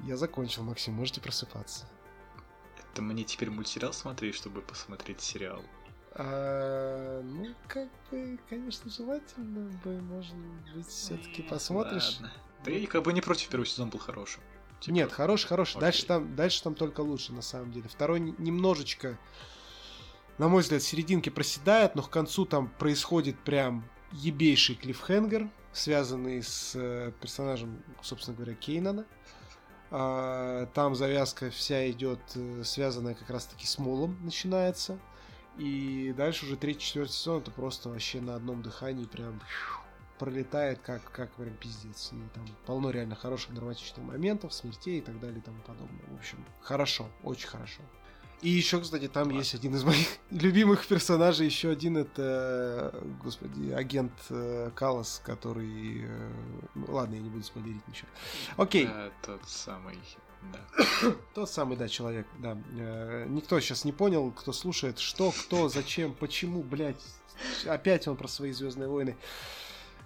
[0.00, 1.86] Я закончил, Максим, можете просыпаться.
[2.92, 5.62] Это мне теперь мультсериал смотреть, чтобы посмотреть сериал?
[6.12, 10.36] А, ну, как бы, конечно, желательно бы, может
[10.74, 12.14] быть, все-таки посмотришь.
[12.14, 12.32] Ладно.
[12.64, 14.40] Да я как бы не против, первый сезон был хорошим.
[14.80, 15.76] Типа, Нет, хороший, хороший.
[15.76, 15.80] Окей.
[15.80, 17.88] Дальше там, дальше там только лучше, на самом деле.
[17.88, 19.18] Второй немножечко,
[20.38, 26.72] на мой взгляд, серединки проседает, но к концу там происходит прям ебейший клиффхенгер, связанный с
[26.74, 29.04] э, персонажем, собственно говоря, Кейнана.
[29.90, 34.98] А, там завязка вся идет, э, связанная как раз-таки с Молом, начинается.
[35.56, 39.40] И дальше уже третий, четвертый сезон это просто вообще на одном дыхании прям
[40.18, 42.12] пролетает как, как прям пиздец.
[42.12, 46.04] И там полно реально хороших драматичных моментов, смертей и так далее и тому подобное.
[46.10, 47.82] В общем, хорошо, очень хорошо.
[48.40, 51.46] И еще, кстати, там есть один из моих любимых персонажей.
[51.46, 56.04] Еще один это, господи, агент э, Калас, который...
[56.04, 56.32] Э,
[56.74, 58.08] ну, ладно, я не буду спойлерить ничего.
[58.56, 58.88] Окей.
[59.22, 59.98] Тот самый
[60.52, 61.10] да.
[61.34, 62.56] Тот самый, да, человек, да.
[62.78, 67.02] Э, никто сейчас не понял, кто слушает, что, кто, зачем, почему, блядь.
[67.66, 69.16] Опять он про свои Звездные войны.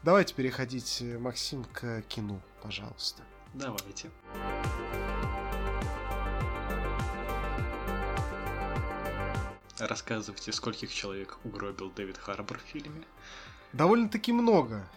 [0.02, 3.22] Давайте переходить, Максим, к кино, пожалуйста.
[3.54, 4.10] Давайте.
[9.82, 13.02] Рассказывайте, скольких человек угробил Дэвид Харбор в фильме?
[13.72, 14.88] Довольно-таки много.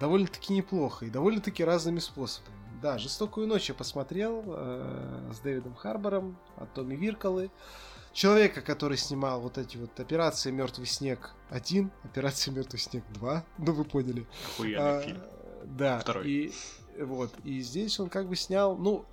[0.00, 1.04] Довольно-таки неплохо.
[1.04, 2.56] И довольно-таки разными способами.
[2.80, 7.50] Да, «Жестокую ночь» я посмотрел э, с Дэвидом Харбором от Томми Вирколы.
[8.14, 13.72] Человека, который снимал вот эти вот операции Мертвый снег 1, операция Мертвый снег 2, ну
[13.72, 14.26] вы поняли.
[14.54, 15.22] Охуенный а, фильм.
[15.64, 15.98] Да.
[15.98, 16.26] Второй.
[16.26, 16.54] И,
[16.98, 19.04] вот, и здесь он как бы снял, ну,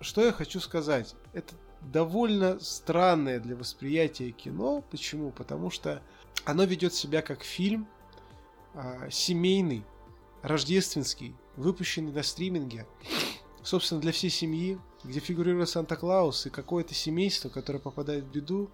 [0.00, 1.54] что я хочу сказать, это
[1.92, 4.82] довольно странное для восприятия кино.
[4.90, 5.30] Почему?
[5.30, 6.02] Потому что
[6.44, 7.88] оно ведет себя как фильм
[8.74, 9.84] а, семейный,
[10.42, 12.86] рождественский, выпущенный на стриминге,
[13.62, 18.70] собственно, для всей семьи, где фигурирует Санта-Клаус и какое-то семейство, которое попадает в беду,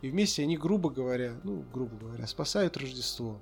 [0.00, 3.40] и вместе они, грубо говоря, ну, грубо говоря, спасают Рождество.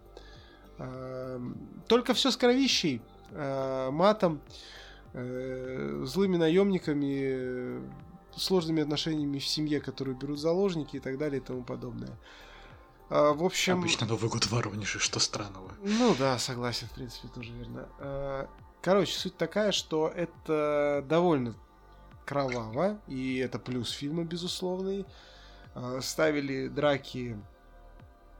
[1.88, 3.02] Только все с кровищей,
[3.32, 4.40] а, матом,
[5.12, 7.82] э, злыми наемниками,
[8.36, 12.18] сложными отношениями в семье, которые берут заложники и так далее и тому подобное.
[13.08, 13.78] А, в общем...
[13.78, 15.72] Обычно Новый год в Воронеже, что странного.
[15.82, 17.88] Ну да, согласен, в принципе, тоже верно.
[17.98, 18.48] А,
[18.82, 21.54] короче, суть такая, что это довольно
[22.24, 25.04] кроваво, и это плюс фильма, безусловный.
[25.74, 27.36] А, ставили драки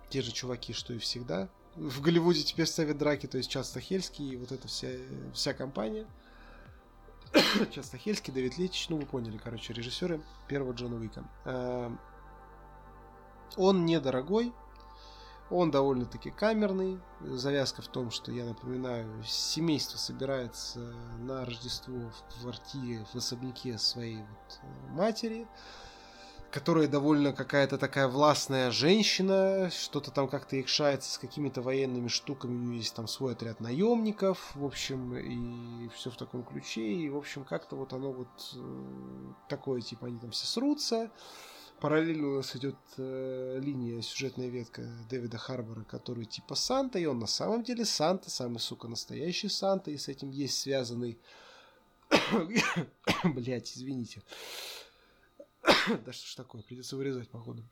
[0.09, 1.49] те же чуваки, что и всегда.
[1.77, 4.89] В Голливуде теперь ставят драки, то есть часто Хельский и вот эта вся,
[5.33, 6.07] вся компания.
[7.71, 11.25] часто Хельский, Дэвид Летич, ну вы поняли, короче, режиссеры первого Джона Уика.
[13.57, 14.53] Он недорогой,
[15.51, 17.01] он довольно-таки камерный.
[17.21, 20.79] Завязка в том, что, я напоминаю, семейство собирается
[21.19, 25.49] на Рождество в квартире, в особняке своей вот э, матери,
[26.51, 32.59] которая довольно какая-то такая властная женщина, что-то там как-то якшается с какими-то военными штуками, у
[32.59, 37.17] нее есть там свой отряд наемников, в общем, и все в таком ключе, и, в
[37.17, 41.11] общем, как-то вот оно вот э, такое, типа, они там все срутся,
[41.81, 47.19] Параллельно у нас идет э, линия, сюжетная ветка Дэвида Харбора, который типа Санта, и он
[47.19, 51.19] на самом деле Санта, самый, сука, настоящий Санта, и с этим есть связанный...
[53.25, 54.21] Блять, извините.
[56.05, 57.63] да что ж такое, придется вырезать, походу.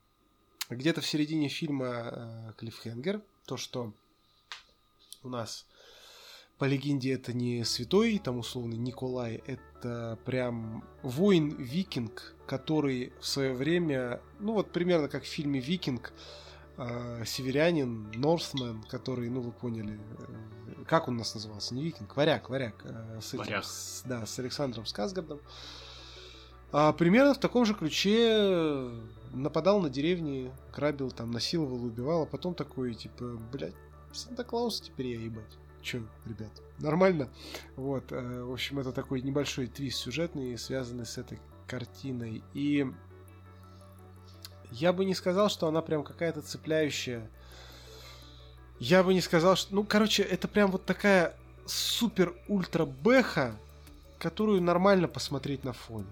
[0.71, 3.93] Где-то в середине фильма э, Клиффхенгер, то, что
[5.23, 5.67] у нас
[6.59, 14.21] по легенде это не святой, там условный Николай, это прям воин-викинг, который в свое время,
[14.41, 16.13] ну вот примерно как в фильме «Викинг»,
[16.77, 22.17] э, северянин, Норсмен, который, ну вы поняли, э, как он у нас назывался, не викинг,
[22.17, 25.41] варяг, варяг, э, с, этим, с, да, с Александром Сказгардом.
[26.71, 28.91] А, примерно в таком же ключе
[29.33, 33.75] нападал на деревни, грабил, там, насиловал, убивал, а потом такой, типа, блядь,
[34.13, 35.59] Санта-Клаус теперь я ебать.
[35.83, 37.29] Че, ребят, нормально?
[37.77, 42.43] Вот, э, в общем, это такой небольшой твист сюжетный, связанный с этой картиной.
[42.53, 42.87] И
[44.71, 47.31] я бы не сказал, что она прям какая-то цепляющая.
[48.81, 49.75] Я бы не сказал, что...
[49.75, 53.55] Ну, короче, это прям вот такая супер-ультра-бэха,
[54.19, 56.07] которую нормально посмотреть на фоне.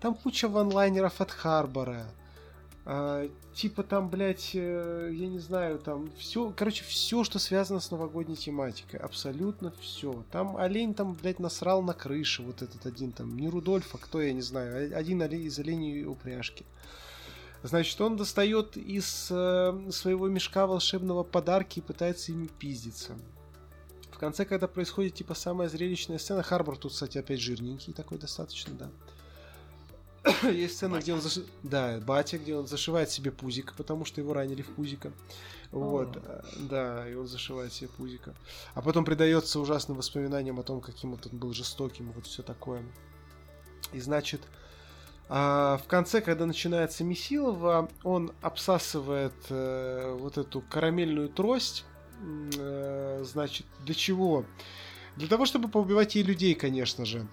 [0.00, 2.06] Там куча ванлайнеров от Харбора,
[2.90, 7.90] а, типа там, блядь, э, я не знаю, там все, короче, все, что связано с
[7.90, 10.24] новогодней тематикой, абсолютно все.
[10.30, 14.22] Там олень там, блядь, насрал на крыше, вот этот один там, не Рудольф, а кто,
[14.22, 16.64] я не знаю, один олень из оленей упряжки.
[17.62, 23.18] Значит, он достает из э, своего мешка волшебного подарки и пытается ими пиздиться.
[24.12, 28.72] В конце, когда происходит, типа, самая зрелищная сцена, Харбор тут, кстати, опять жирненький такой достаточно,
[28.74, 28.90] да
[30.42, 31.02] Есть сцена, батя.
[31.02, 31.38] где он заш...
[31.62, 35.12] Да, батя, где он зашивает себе пузик, потому что его ранили в пузико.
[35.70, 36.44] Вот, О.
[36.56, 38.34] да, и он зашивает себе пузико.
[38.74, 42.82] А потом предается ужасным воспоминаниям о том, каким вот он был жестоким, вот все такое.
[43.92, 44.40] И значит,
[45.28, 51.84] а в конце, когда начинается Месилова, он обсасывает э, вот эту карамельную трость.
[52.58, 54.46] Э, значит, для чего?
[55.16, 57.26] Для того, чтобы поубивать ей людей, конечно же.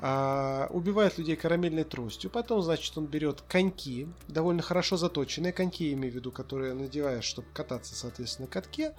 [0.00, 2.30] А, убивает людей карамельной тростью.
[2.30, 7.48] Потом, значит, он берет коньки, довольно хорошо заточенные коньки, имею в виду, которые надеваешь, чтобы
[7.52, 8.94] кататься, соответственно, на катке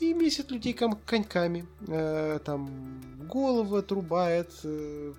[0.00, 1.66] и месит людей коньками.
[1.86, 5.12] Э, там головы отрубает, э,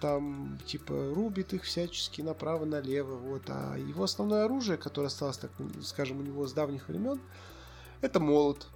[0.00, 3.14] там типа рубит их всячески направо-налево.
[3.16, 3.42] Вот.
[3.48, 5.50] А его основное оружие, которое осталось, так
[5.82, 7.20] скажем, у него с давних времен,
[8.00, 8.66] это молот.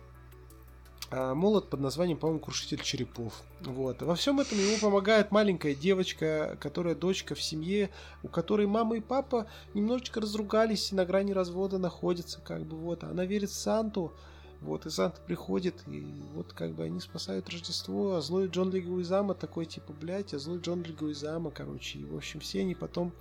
[1.12, 3.42] А молот под названием, по-моему, Крушитель черепов.
[3.62, 4.00] Вот.
[4.02, 7.90] Во всем этом ему помогает маленькая девочка, которая дочка в семье,
[8.22, 12.40] у которой мама и папа немножечко разругались и на грани развода находятся.
[12.40, 13.02] Как бы, вот.
[13.02, 14.12] Она верит в Санту,
[14.60, 16.04] вот, и Санта приходит, и
[16.34, 20.58] вот как бы они спасают Рождество, а злой Джон Легуизама такой, типа, блядь, а злой
[20.58, 23.12] Джон Легуизама, короче, и, в общем, все они потом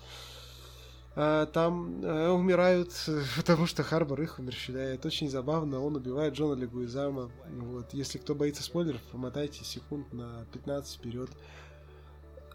[1.15, 2.93] там а, умирают,
[3.35, 5.05] потому что Харбор их умерщвляет.
[5.05, 7.31] Очень забавно, он убивает Джона Легуизама.
[7.51, 7.93] Вот.
[7.93, 11.29] Если кто боится спойлеров, помотайте секунд на 15 вперед.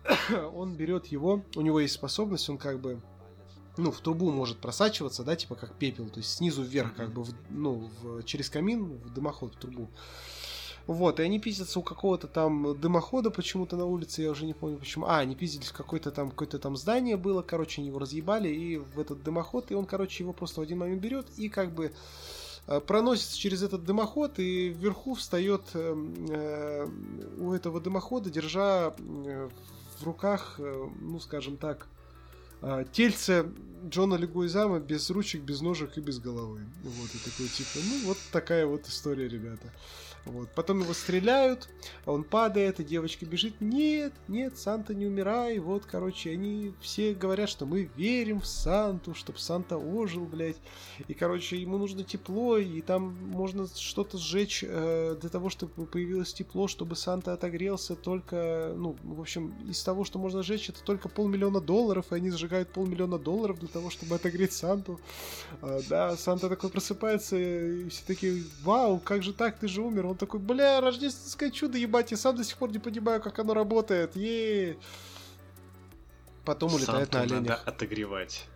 [0.54, 3.00] он берет его, у него есть способность, он как бы
[3.76, 7.24] ну, в трубу может просачиваться, да, типа как пепел, то есть снизу вверх, как бы,
[7.24, 9.88] в, ну, в, через камин, в дымоход, в трубу.
[10.86, 14.76] Вот, и они пиздятся у какого-то там дымохода почему-то на улице, я уже не помню
[14.76, 15.06] почему.
[15.06, 18.76] А, они пиздились в какое-то там, какое-то там здание было, короче, они его разъебали, и
[18.76, 21.92] в этот дымоход, и он, короче, его просто в один момент берет и как бы
[22.66, 25.94] э, проносится через этот дымоход, и вверху встает э,
[26.28, 26.88] э,
[27.38, 29.48] у этого дымохода, держа э,
[29.98, 31.88] в руках, э, ну, скажем так,
[32.92, 33.46] тельце
[33.88, 36.60] Джона Легуизама без ручек, без ножек и без головы.
[36.82, 39.70] Вот, и такой типа, ну, вот такая вот история, ребята.
[40.26, 40.48] Вот.
[40.54, 41.68] Потом его стреляют,
[42.06, 43.60] а он падает, и девочка бежит.
[43.60, 45.58] Нет, нет, Санта не умирай.
[45.58, 50.56] Вот, короче, они все говорят, что мы верим в Санту, чтобы Санта ожил, блядь.
[51.08, 56.32] И, короче, ему нужно тепло, и там можно что-то сжечь э, для того, чтобы появилось
[56.32, 61.08] тепло, чтобы Санта отогрелся только, ну, в общем, из того, что можно сжечь, это только
[61.08, 65.00] полмиллиона долларов, и они сжигают полмиллиона долларов для того, чтобы отогреть Санту.
[65.62, 70.06] Э, да, Санта такой просыпается, и все такие, вау, как же так, ты же умер,
[70.06, 73.54] он такой, бля, рождественское чудо, ебать, я сам до сих пор не понимаю, как оно
[73.54, 74.14] работает.
[74.16, 74.76] е
[76.44, 77.40] Потом улетает на оленях.
[77.40, 78.46] надо отогревать.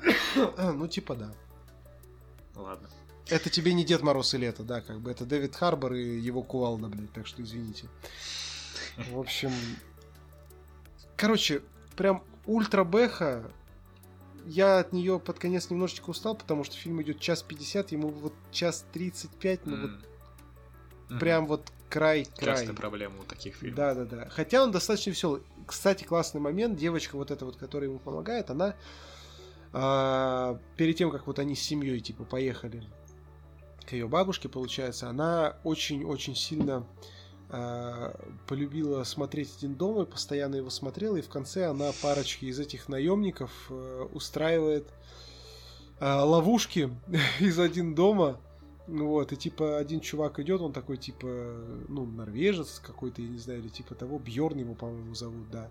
[0.58, 1.34] ну, типа да.
[2.54, 2.88] Ладно.
[3.28, 6.42] Это тебе не Дед Мороз и Лето, да, как бы это Дэвид Харбор и его
[6.42, 7.88] кувалда, блядь, так что извините.
[9.10, 9.52] В общем,
[11.16, 11.62] короче,
[11.96, 13.50] прям ультра бэха.
[14.44, 18.32] Я от нее под конец немножечко устал, потому что фильм идет час пятьдесят, ему вот
[18.52, 19.80] час тридцать пять, ну mm.
[19.82, 19.90] вот
[21.10, 21.18] Угу.
[21.18, 22.56] Прям вот край, край.
[22.56, 23.76] Частая проблема у таких фильмов.
[23.76, 24.28] Да, да, да.
[24.28, 25.42] Хотя он достаточно веселый.
[25.66, 26.76] Кстати, классный момент.
[26.76, 28.74] Девочка вот эта вот, которая ему помогает, она
[29.72, 32.82] э, перед тем, как вот они с семьей типа поехали
[33.86, 37.15] к ее бабушке, получается, она очень-очень сильно э,
[38.46, 42.88] полюбила смотреть один дом и постоянно его смотрела, и в конце она парочки из этих
[42.88, 44.92] наемников э, устраивает
[46.00, 46.90] э, ловушки
[47.40, 48.40] из один дома
[48.86, 51.26] вот, и типа один чувак идет, он такой типа,
[51.88, 55.68] ну, норвежец какой-то, я не знаю, или типа того, Бьорн его, по-моему, зовут, да.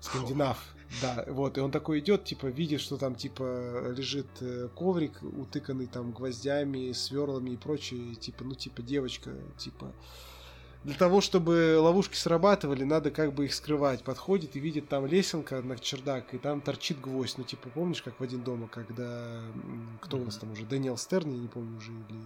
[0.00, 0.58] Скандинав,
[1.00, 5.86] да, вот, и он такой идет, типа, видит, что там, типа, лежит э, коврик, утыканный
[5.86, 9.92] там гвоздями, сверлами и прочее, типа, ну, типа, девочка, типа,
[10.84, 14.02] для того, чтобы ловушки срабатывали, надо как бы их скрывать.
[14.02, 17.38] Подходит и видит там лесенка на чердак, и там торчит гвоздь.
[17.38, 19.42] Ну, типа, помнишь, как в один дома, когда...
[20.00, 20.64] Кто у нас там уже?
[20.64, 22.20] Дэниел Стерн, я не помню уже, или...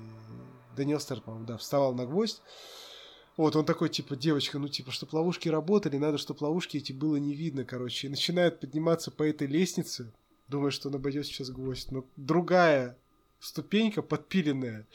[0.74, 2.40] Дэниел Стерн, по-моему, да, вставал на гвоздь.
[3.36, 7.16] Вот, он такой, типа, девочка, ну, типа, чтобы ловушки работали, надо, чтобы ловушки эти было
[7.16, 8.06] не видно, короче.
[8.06, 10.12] И начинает подниматься по этой лестнице,
[10.48, 11.90] думая, что он обойдет сейчас гвоздь.
[11.90, 12.96] Но другая
[13.38, 14.86] ступенька подпиленная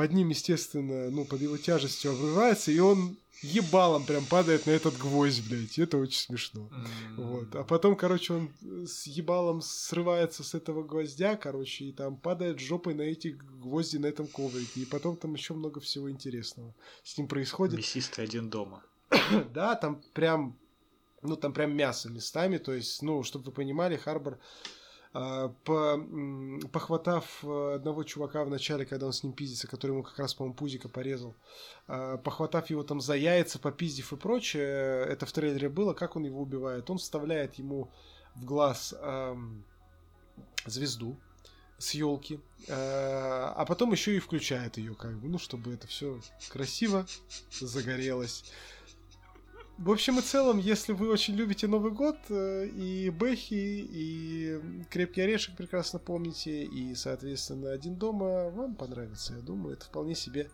[0.00, 4.96] под ним, естественно, ну, под его тяжестью обрывается, и он ебалом прям падает на этот
[4.96, 5.78] гвоздь, блядь.
[5.78, 6.70] Это очень смешно.
[6.70, 7.16] Mm-hmm.
[7.16, 7.54] Вот.
[7.54, 8.50] А потом, короче, он
[8.86, 14.06] с ебалом срывается с этого гвоздя, короче, и там падает жопой на эти гвозди на
[14.06, 14.80] этом коврике.
[14.80, 16.74] И потом там еще много всего интересного
[17.04, 17.76] с ним происходит.
[17.76, 18.82] Мясистый один дома.
[19.52, 20.56] да, там прям,
[21.20, 22.56] ну, там прям мясо местами.
[22.56, 24.38] То есть, ну, чтобы вы понимали, Харбор
[25.12, 26.00] по,
[26.72, 30.34] похватав э, одного чувака в начале, когда он с ним пиздится, который ему как раз,
[30.34, 31.34] по-моему, пузика порезал,
[31.88, 36.24] а, похватав его там за яйца, попиздив и прочее, это в трейлере было, как он
[36.24, 36.88] его убивает?
[36.90, 37.90] Он вставляет ему
[38.36, 39.64] в глаз эм,
[40.66, 41.16] звезду
[41.78, 42.38] с елки,
[42.68, 47.04] э, а потом еще и включает ее, как бы, ну, чтобы это все красиво
[47.50, 48.44] загорелось.
[49.80, 54.60] В общем и целом, если вы очень любите Новый год, э, и Бэхи, и
[54.90, 60.50] Крепкий Орешек прекрасно помните, и, соответственно, Один дома, вам понравится, я думаю, это вполне себе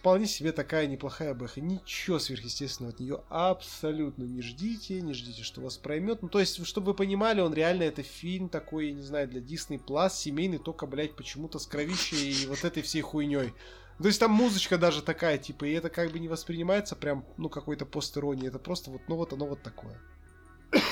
[0.00, 1.60] вполне себе такая неплохая бэха.
[1.60, 6.22] Ничего сверхъестественного от нее абсолютно не ждите, не ждите, что вас проймет.
[6.22, 9.40] Ну, то есть, чтобы вы понимали, он реально это фильм такой, я не знаю, для
[9.40, 13.52] Disney Plus, семейный, только, блядь, почему-то с кровищей и вот этой всей хуйней.
[13.98, 17.48] То есть там музычка даже такая, типа, и это как бы не воспринимается прям, ну,
[17.48, 18.48] какой-то пост-иронии.
[18.48, 19.98] Это просто вот, ну вот оно вот такое.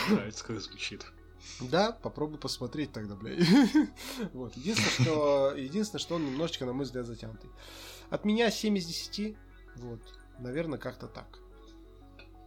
[0.08, 1.04] Нравится, как звучит.
[1.60, 3.46] Да, попробуй посмотреть тогда, блядь.
[4.32, 4.56] вот.
[4.56, 7.50] Единственное, что, единственное, что он немножечко, на мой взгляд, затянутый.
[8.08, 9.36] От меня 7 из 10.
[9.76, 10.00] Вот.
[10.38, 11.38] Наверное, как-то так.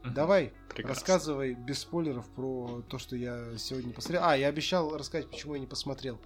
[0.03, 0.95] Давай, Прекрасно.
[0.95, 4.23] рассказывай без спойлеров про то, что я сегодня посмотрел.
[4.23, 6.19] А, я обещал рассказать, почему я не посмотрел.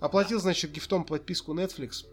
[0.00, 2.06] Оплатил, значит, гифтом подписку Netflix.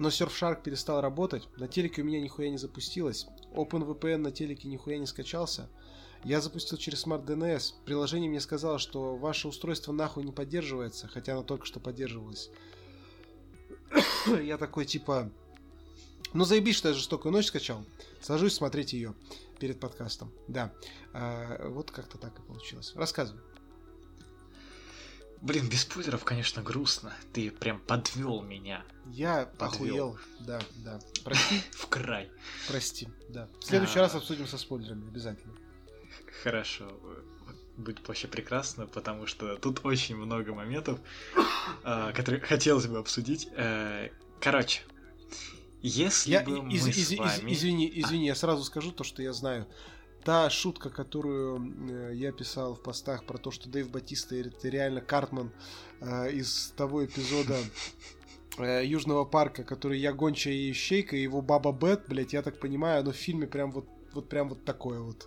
[0.00, 1.46] Но Surfshark перестал работать.
[1.58, 3.26] На телеке у меня нихуя не запустилось.
[3.52, 5.68] OpenVPN на телеке нихуя не скачался.
[6.24, 7.74] Я запустил через Smart DNS.
[7.84, 12.50] Приложение мне сказало, что ваше устройство нахуй не поддерживается, хотя оно только что поддерживалось.
[14.42, 15.30] я такой, типа,
[16.32, 17.84] ну заебись, что я жестокую ночь скачал.
[18.22, 19.14] Сажусь смотреть ее
[19.58, 20.32] перед подкастом.
[20.48, 20.72] Да.
[21.12, 22.94] А, вот как-то так и получилось.
[22.94, 23.42] Рассказывай.
[25.42, 27.14] Блин, без спойлеров, конечно, грустно.
[27.32, 28.84] Ты прям подвел меня.
[29.06, 30.18] Я подвел.
[30.40, 31.00] Да, да.
[31.24, 31.62] Прости.
[31.72, 32.30] В край.
[32.68, 33.48] Прости, да.
[33.60, 34.02] В следующий а...
[34.02, 35.54] раз обсудим со спойлерами, обязательно.
[36.42, 36.92] Хорошо.
[37.78, 41.00] Будет вообще прекрасно, потому что тут очень много моментов,
[41.84, 43.48] а, которые хотелось бы обсудить.
[43.52, 44.10] Э,
[44.40, 44.82] короче,
[45.80, 47.52] если я, бы из, мы из, с вами...
[47.52, 49.66] Извини, извини, я сразу скажу то, что я знаю.
[50.24, 55.00] Та шутка, которую э, я писал в постах про то, что Дэйв Батиста это реально
[55.00, 55.50] Картман
[56.00, 57.56] э, из того эпизода
[58.58, 62.60] э, Южного парка, который я гончая и ищейка, и его баба Бет, блять, я так
[62.60, 65.26] понимаю, оно в фильме прям вот, вот прям вот такое вот.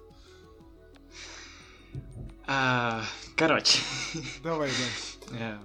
[2.46, 3.04] А,
[3.36, 3.80] короче.
[4.44, 4.70] Давай,
[5.32, 5.60] да.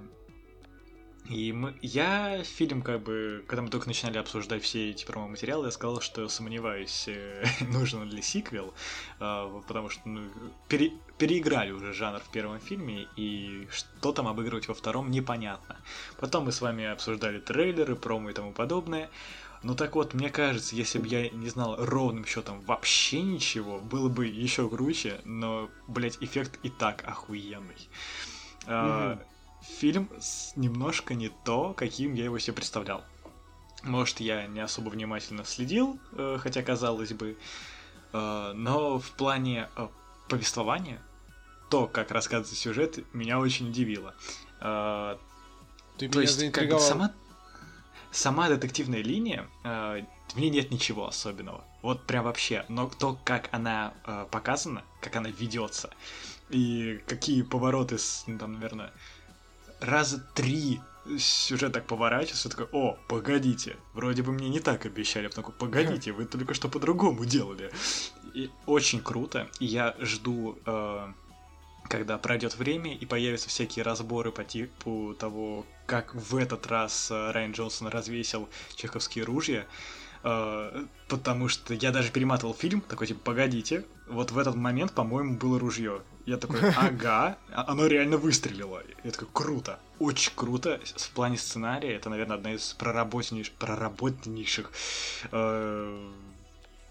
[1.28, 5.70] И мы, я фильм, как бы, когда мы только начинали обсуждать все эти промо-материалы, я
[5.70, 8.72] сказал, что сомневаюсь, э, нужен ли сиквел,
[9.20, 10.22] э, потому что ну,
[10.68, 15.76] пере, переиграли уже жанр в первом фильме, и что там обыгрывать во втором, непонятно.
[16.18, 19.10] Потом мы с вами обсуждали трейлеры, промо и тому подобное.
[19.62, 24.08] Ну так вот, мне кажется, если бы я не знал ровным счетом вообще ничего, было
[24.08, 27.88] бы еще круче, но, блять, эффект и так охуенный.
[28.66, 28.68] Mm-hmm.
[28.68, 29.18] А,
[29.68, 30.08] фильм
[30.56, 33.04] немножко не то, каким я его себе представлял.
[33.84, 37.38] Может, я не особо внимательно следил, э, хотя казалось бы,
[38.12, 39.88] э, но в плане э,
[40.28, 41.00] повествования,
[41.70, 44.14] то, как рассказывается сюжет, меня очень удивило.
[45.98, 47.12] Ты то есть, как бы сама
[48.10, 51.62] сама детективная линия, в ней нет ничего особенного.
[51.82, 52.64] Вот прям вообще.
[52.68, 53.92] Но то, как она
[54.30, 55.90] показана, как она ведется,
[56.48, 58.92] и какие повороты, ну, там, наверное,
[59.80, 60.80] раза три
[61.18, 66.26] сюжет так поворачивается, такой, о, погодите, вроде бы мне не так обещали, потом погодите, вы
[66.26, 67.70] только что по-другому делали.
[68.34, 71.12] И очень круто, и я жду э,
[71.88, 77.30] когда пройдет время и появятся всякие разборы по типу того, как в этот раз э,
[77.32, 79.66] Райан Джонсон развесил чеховские ружья,
[80.22, 85.58] потому что я даже перематывал фильм, такой типа, погодите, вот в этот момент, по-моему, было
[85.58, 86.02] ружье.
[86.26, 88.82] Я такой, ага, а оно реально выстрелило.
[89.04, 90.80] Я такой, круто, очень круто.
[90.96, 94.70] В плане сценария это, наверное, одна из проработаннейших, проработаннейших
[95.32, 96.10] э,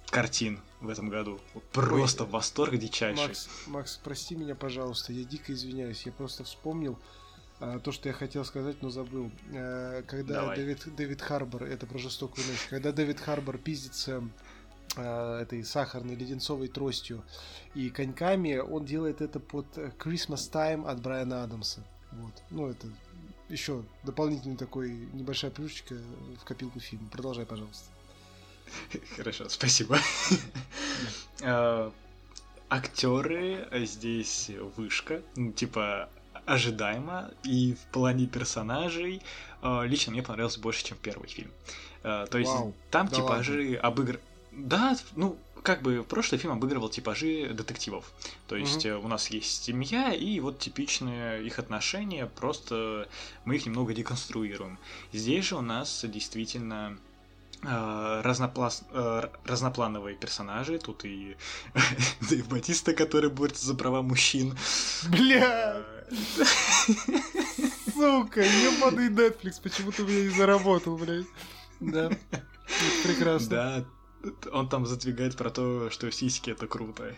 [0.09, 1.39] картин в этом году.
[1.71, 3.27] Просто Ой, восторг дичайший.
[3.27, 6.03] Макс, Макс, прости меня, пожалуйста, я дико извиняюсь.
[6.05, 6.97] Я просто вспомнил
[7.59, 9.31] то, что я хотел сказать, но забыл.
[9.53, 10.57] А, когда Давай.
[10.57, 14.23] Дэвид, Дэвид Харбор, это про жестокую ночь, когда Дэвид Харбор пиздится
[14.95, 17.23] а, этой сахарной леденцовой тростью
[17.73, 19.65] и коньками, он делает это под
[19.97, 21.83] Christmas Time от Брайана Адамса.
[22.11, 22.33] Вот.
[22.51, 22.87] Ну, это
[23.49, 25.95] еще дополнительный такой небольшая плюшечка
[26.39, 27.09] в копилку фильма.
[27.09, 27.89] Продолжай, пожалуйста.
[29.15, 29.97] Хорошо, спасибо.
[31.43, 31.93] А,
[32.69, 36.09] актеры здесь вышка, ну, типа
[36.47, 39.21] ожидаемо, и в плане персонажей
[39.61, 41.51] а, лично мне понравился больше, чем первый фильм.
[42.03, 44.19] А, то есть Вау, там да типажи обыгр...
[44.51, 48.11] Да, ну, как бы прошлый фильм обыгрывал типажи детективов.
[48.47, 49.05] То есть угу.
[49.05, 53.09] у нас есть семья, и вот типичные их отношения, просто
[53.43, 54.79] мы их немного деконструируем.
[55.11, 57.06] Здесь же у нас действительно э,
[57.63, 58.83] разноплас...
[58.91, 60.77] э, разноплановые персонажи.
[60.79, 61.37] Тут и
[62.29, 64.57] Дэйв Батиста, который борется за права мужчин.
[65.09, 65.83] Бля!
[67.93, 71.25] Сука, ебаный Netflix, почему ты меня не заработал, блядь?
[71.79, 73.49] Да, это прекрасно.
[73.49, 73.85] Да,
[74.51, 77.15] он там задвигает про то, что сиськи это круто.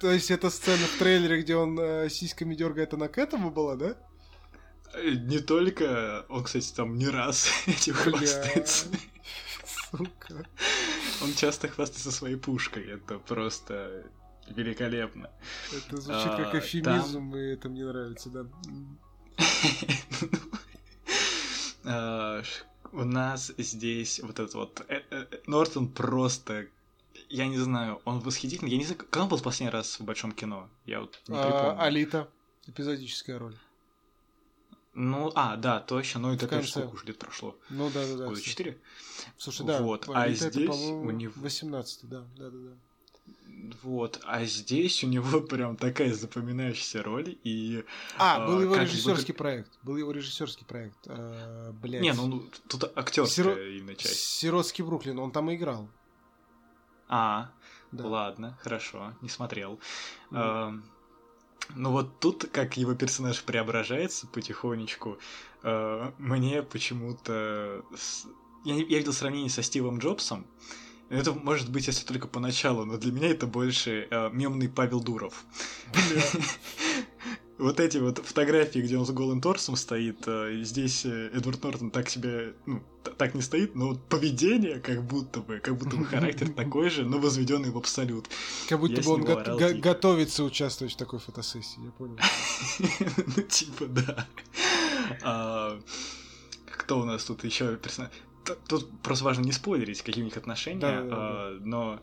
[0.00, 3.76] То есть эта сцена в трейлере, где он э, сиськами дергает, она к этому была,
[3.76, 3.96] да?
[4.94, 8.86] Не только, он, кстати, там не раз этим хвастается.
[9.90, 10.46] Сука.
[11.22, 14.04] Он часто хвастается своей пушкой, это просто
[14.48, 15.30] великолепно.
[15.72, 18.46] Это звучит как А, эфемизм, и это мне нравится, да.
[21.84, 22.42] А,
[22.92, 24.84] У нас здесь вот этот вот...
[24.88, 26.66] э, э, э, Нортон просто...
[27.28, 28.70] Я не знаю, он восхитительный.
[28.70, 30.68] Я не знаю, когда он был в последний раз в большом кино?
[30.84, 31.82] Я вот не А, припомню.
[31.82, 32.28] Алита.
[32.66, 33.56] Эпизодическая роль.
[34.94, 36.20] Ну, а, да, точно.
[36.20, 36.68] Ну, это конце.
[36.68, 37.56] сколько уже лет прошло?
[37.70, 38.24] Ну да, да, да.
[38.24, 38.48] Года кстати.
[38.50, 38.78] четыре?
[39.38, 39.80] Слушай, да.
[39.82, 42.76] Вот, а Алита это, здесь у него- 18 да, да, да, да.
[43.82, 47.84] Вот, а здесь у него прям такая запоминающаяся роль, и...
[48.18, 49.70] А, А, был его режиссерский проект.
[49.82, 50.98] Был его режиссерский проект.
[51.06, 52.02] А, блядь.
[52.02, 54.18] Не, ну тут актерская Сиро- именно часть.
[54.20, 55.88] Сиротский Бруклин, он там и играл.
[57.08, 57.50] А,
[57.92, 58.06] Да.
[58.06, 59.78] ладно, хорошо, не смотрел.
[60.30, 60.38] Ну.
[60.40, 60.84] Эм,
[61.74, 65.18] Ну вот тут, как его персонаж преображается потихонечку,
[65.62, 67.82] э, мне почему-то...
[67.96, 68.26] с-
[68.64, 70.46] Я, я видел сравнение со Стивом Джобсом.
[71.08, 75.44] Это может быть, если только поначалу, но для меня это больше э, мемный Павел Дуров.
[77.62, 81.90] Вот эти вот фотографии, где он с голым торсом стоит, э, здесь э, Эдвард Нортон
[81.92, 82.82] так себя, ну,
[83.16, 87.04] так не стоит, но вот поведение как будто бы, как будто бы характер такой же,
[87.04, 88.28] но возведенный в абсолют.
[88.68, 92.18] Как будто Я бы он го- го- готовится участвовать в такой фотосессии, я понял.
[93.36, 94.26] Ну, типа, да.
[95.22, 95.80] А,
[96.66, 98.10] Кто у нас тут еще персонаж?
[98.66, 101.16] Тут просто важно не спойлерить какие-нибудь отношения, Да-да-да-да.
[101.16, 102.00] а, но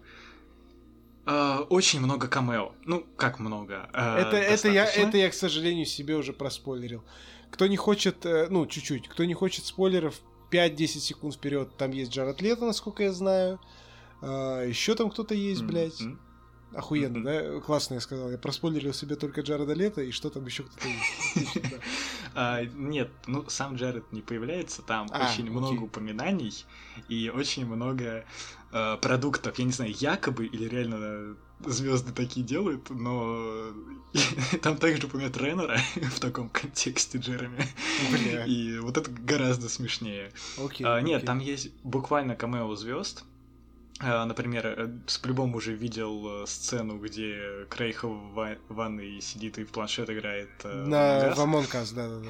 [1.70, 2.72] очень много камео.
[2.86, 3.90] Ну, как много?
[3.94, 5.10] а, Это, это, я, достаточно.
[5.10, 7.04] это я, к сожалению, себе уже проспойлерил.
[7.52, 10.20] Кто не хочет, э, ну, чуть-чуть, кто не хочет спойлеров,
[10.52, 13.60] 5-10 секунд вперед, там есть Джаред Лето, насколько я знаю.
[14.22, 16.02] еще там кто-то есть, блядь.
[16.74, 17.24] Охуенно, Мгм.
[17.24, 17.60] да?
[17.62, 18.30] Классно я сказал.
[18.30, 21.58] Я проспойлерил себе только Джареда Лето, и что там еще кто-то есть.
[22.36, 26.54] А, нет, ну сам Джаред не появляется, там А, очень много упоминаний
[27.08, 28.24] и очень много
[28.72, 29.58] э, продуктов.
[29.58, 33.74] Я не знаю, якобы или реально звезды такие делают, но
[34.62, 37.66] там также упоминают Реннера в таком контексте Джереми.
[38.48, 40.32] И вот это гораздо смешнее.
[40.84, 43.24] А, нет, там есть буквально камео звезд.
[44.02, 49.58] А, Например, э, с по-любому уже видел э, сцену, где Крейг в ва- ванной сидит
[49.58, 50.50] и в планшет играет.
[50.64, 51.36] э, На Among Us.
[51.36, 52.30] в Among Us, да, да, да.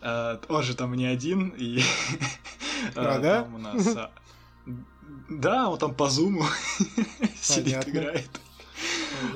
[0.00, 1.80] А, он же там не один, и...
[2.94, 3.42] А, да?
[3.42, 3.86] Там у нас...
[3.96, 4.10] а,
[5.28, 6.44] Да, он там по зуму
[7.40, 8.30] сидит, играет.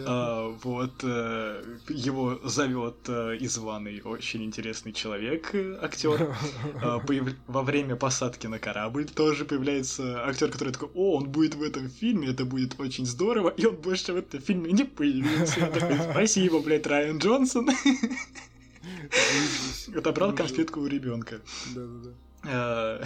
[0.07, 6.34] А, Вот, э, его зовет э, из ванной очень интересный человек, э, актер.
[6.82, 7.01] А,
[7.47, 11.88] Во время посадки на корабль тоже появляется актер, который такой, о, он будет в этом
[11.88, 15.66] фильме, это будет очень здорово, и он больше в этом фильме не появился.
[15.66, 17.68] Такой, Спасибо, блядь, Райан Джонсон.
[19.95, 21.41] Отобрал конфетку у ребенка.
[22.45, 23.03] Э,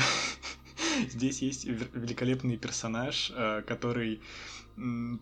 [1.11, 3.33] Здесь есть великолепный персонаж,
[3.67, 4.21] который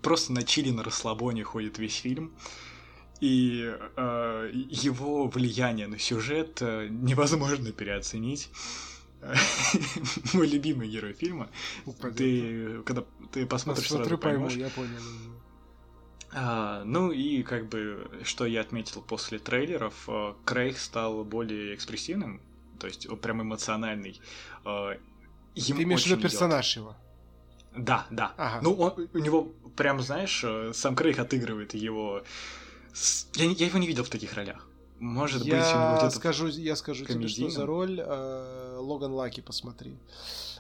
[0.03, 2.33] просто на чили на расслабоне ходит весь фильм.
[3.21, 8.51] И э, его влияние на сюжет э, невозможно переоценить.
[10.35, 11.49] Мой любимый герой фильма.
[11.87, 12.17] Упадет.
[12.17, 14.55] Ты, когда ты посмотришь, сразу поймешь.
[14.55, 14.99] я понял.
[16.35, 22.41] А, ну и как бы, что я отметил после трейлеров, э, Крейг стал более экспрессивным,
[22.81, 24.21] то есть он прям эмоциональный.
[24.65, 24.97] Э,
[25.55, 26.97] ему Ты имеешь в виду персонаж его?
[27.77, 28.33] Да, да.
[28.37, 28.61] Ага.
[28.63, 32.23] Ну, он, у него прям, знаешь, э, сам Крейг отыгрывает его...
[33.35, 34.67] Я, я его не видел в таких ролях.
[34.99, 36.11] Может быть, у него я где-то...
[36.11, 37.67] скажу, я скажу тебе, что за комедийном.
[37.67, 38.01] роль.
[38.01, 39.97] э, Логан Лаки, посмотри.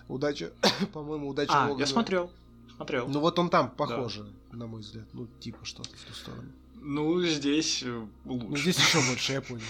[0.08, 0.50] Удача,
[0.92, 1.80] по-моему, удача А, Логана.
[1.80, 2.30] я смотрел.
[2.76, 3.06] Смотрел.
[3.08, 5.04] Ну вот он там похоже, на мой взгляд.
[5.12, 6.50] Ну, типа что-то в ту сторону.
[6.80, 8.46] Ну, здесь э, лучше.
[8.48, 9.62] Ну, здесь еще больше, я понял.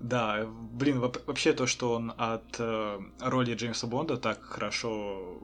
[0.00, 5.38] Да, блин, вообще то, что он от э, роли Джеймса Бонда так хорошо,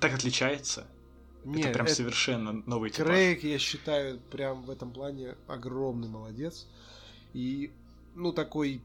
[0.00, 0.86] так отличается,
[1.44, 3.06] Нет, это прям это- совершенно новый типаж.
[3.08, 6.66] Крейг, я считаю, прям в этом плане огромный молодец.
[7.34, 7.70] И,
[8.14, 8.82] ну, такой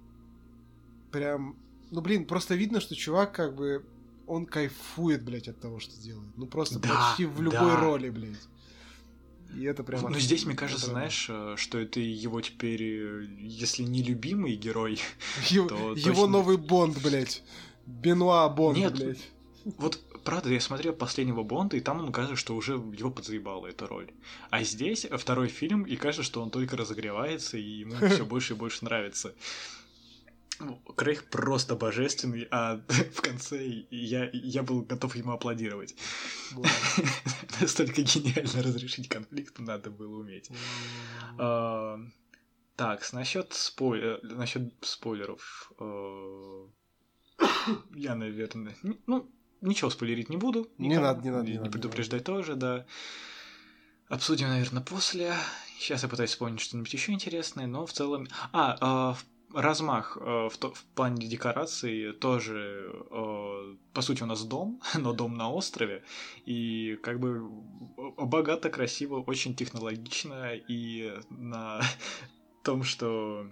[1.12, 1.56] прям...
[1.92, 3.86] Ну, блин, просто видно, что чувак как бы...
[4.26, 6.30] Он кайфует, блядь, от того, что делает.
[6.36, 7.80] Ну, просто Да, почти в любой да.
[7.80, 8.36] роли, блядь.
[9.56, 10.06] И это прям...
[10.06, 10.22] Отлично.
[10.26, 15.00] здесь, мне кажется, Это- знаешь, э, что это его теперь, э, если не любимый герой,
[15.50, 17.42] Его, то его точно- новый Бонд, блядь.
[17.86, 19.30] Бенуа Бонд, Нет, блядь.
[19.78, 23.88] Вот, правда, я смотрел последнего Бонда, и там ему кажется, что уже его подзаебала эта
[23.88, 24.12] роль.
[24.50, 28.58] А здесь второй фильм, и кажется, что он только разогревается, и ему все больше и
[28.58, 29.34] больше нравится.
[30.60, 32.82] Ну, Крейг просто божественный, а
[33.14, 35.96] в конце я, я был готов ему аплодировать.
[37.62, 40.50] Настолько гениально разрешить конфликт надо было уметь.
[41.38, 42.00] А,
[42.76, 45.72] так, насчет спойлер, насчет спойлеров.
[45.80, 46.68] э,
[47.96, 49.30] Я, наверное, ну
[49.62, 50.68] ничего спойлерить не буду.
[50.78, 52.86] Не никому, надо, не надо, не и надо, не предупреждать тоже, да.
[54.10, 55.34] Обсудим, наверное, после.
[55.80, 58.28] Сейчас я пытаюсь вспомнить что-нибудь еще интересное, но в целом.
[58.54, 64.44] А, в- размах э, в, то- в плане декораций тоже, э, по сути, у нас
[64.44, 66.04] дом, но дом на острове,
[66.46, 67.50] и как бы
[67.98, 71.82] э, богато, красиво, очень технологично, и на
[72.64, 73.48] том, что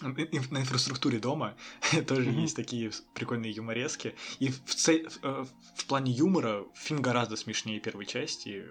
[0.00, 1.54] на инфраструктуре дома
[2.08, 2.40] тоже Мгм.
[2.40, 4.14] есть такие прикольные юморески.
[4.38, 5.44] И в, в, э,
[5.76, 8.64] в плане юмора фильм гораздо смешнее первой части.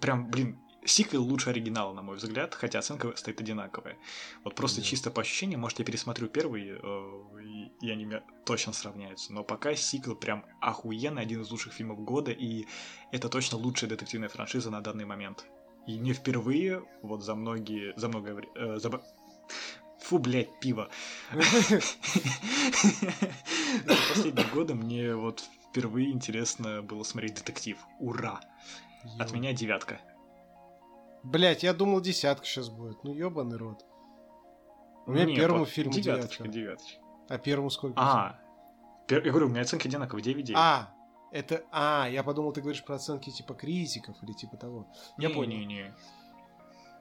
[0.00, 3.96] Прям, блин, сиквел лучше оригинала, на мой взгляд, хотя оценка стоит одинаковая.
[4.44, 4.86] Вот просто Да.
[4.86, 9.32] чисто по ощущениям, может, я пересмотрю первый, э, и, они меня точно сравняются.
[9.32, 12.66] Но пока сиквел прям охуенный, один из лучших фильмов года, и
[13.12, 15.46] это точно лучшая детективная франшиза на данный момент.
[15.86, 18.78] И не впервые, вот за многие, за многое время...
[20.04, 20.88] Фу, блядь, пиво.
[21.32, 21.40] За
[24.08, 27.78] последние годы мне вот впервые интересно было смотреть детектив.
[27.98, 28.40] Ура!
[29.18, 30.00] От меня девятка.
[31.22, 33.02] Блять, я думал, десятка сейчас будет.
[33.02, 33.84] Ну, ебаный рот.
[35.06, 36.52] У меня Не, первому фильму девяточка, девятка.
[36.52, 37.00] девяточка.
[37.28, 37.94] А первому сколько?
[37.98, 38.38] А,
[39.08, 40.94] пер- я говорю, у меня оценка одинаковая, 9 А,
[41.32, 41.64] это...
[41.72, 44.86] А, я подумал, ты говоришь про оценки типа критиков или типа того.
[45.16, 45.56] Я понял.
[45.58, 45.94] Не-не-не.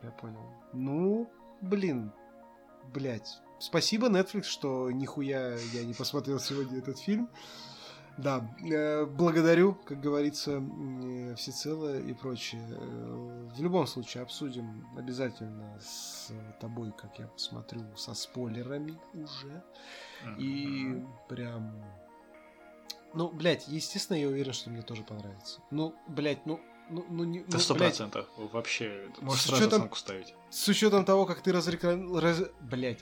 [0.02, 0.40] Я понял.
[0.74, 1.30] Ну,
[1.62, 2.12] блин,
[2.94, 3.40] блять.
[3.60, 7.30] Спасибо, Netflix, что нихуя я не посмотрел сегодня этот фильм.
[8.18, 12.62] Да, э, благодарю, как говорится, м, всецело и прочее.
[12.70, 19.64] Э, В любом случае обсудим обязательно с тобой, как я посмотрю, со спойлерами уже.
[20.38, 21.74] И прям...
[23.16, 25.62] Ну, блядь, естественно, я уверен, что мне тоже понравится.
[25.72, 26.60] Ну, блядь, ну...
[26.94, 28.28] Ну, ну, не, Да ну, сто процентов.
[28.38, 30.34] Вообще, можешь С сразу учетом- оценку ставить.
[30.52, 32.20] с учетом того, как ты разрекламировал...
[32.20, 32.44] Раз...
[32.62, 33.00] Блять,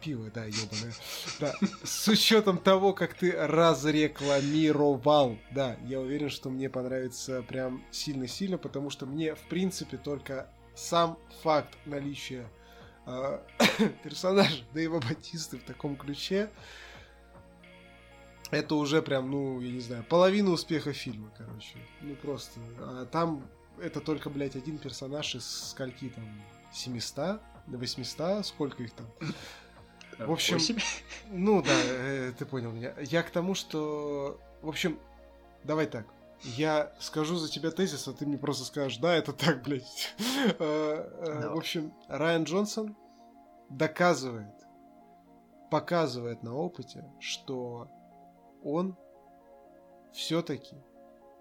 [0.00, 0.92] пиво, да, ебаное.
[1.38, 1.54] Да.
[1.84, 8.90] С учетом того, как ты разрекламировал, да, я уверен, что мне понравится прям сильно-сильно, потому
[8.90, 12.48] что мне, в принципе, только сам факт наличия
[13.06, 13.38] э,
[14.02, 16.50] персонажа Дэйва Батисты в таком ключе,
[18.52, 21.78] это уже прям, ну, я не знаю, половина успеха фильма, короче.
[22.02, 22.60] Ну, просто.
[22.78, 23.42] А там
[23.80, 26.24] это только, блядь, один персонаж из скольки там?
[26.70, 27.40] 700?
[27.66, 28.46] 800?
[28.46, 29.06] Сколько их там?
[30.18, 30.78] В общем, Восемь.
[31.30, 32.94] Ну да, э, ты понял меня.
[33.00, 34.38] Я к тому, что...
[34.60, 34.98] В общем,
[35.64, 36.06] давай так.
[36.42, 40.14] Я скажу за тебя тезис, а ты мне просто скажешь, да, это так, блядь.
[40.58, 41.48] Э, э.
[41.48, 42.96] В общем, Райан Джонсон
[43.70, 44.54] доказывает,
[45.70, 47.88] показывает на опыте, что
[48.62, 48.96] он
[50.12, 50.76] все-таки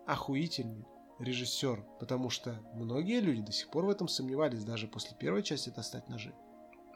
[0.08, 0.86] охуительный
[1.20, 5.70] режиссер, потому что многие люди до сих пор в этом сомневались даже после первой части
[5.70, 6.34] «Достать ножи».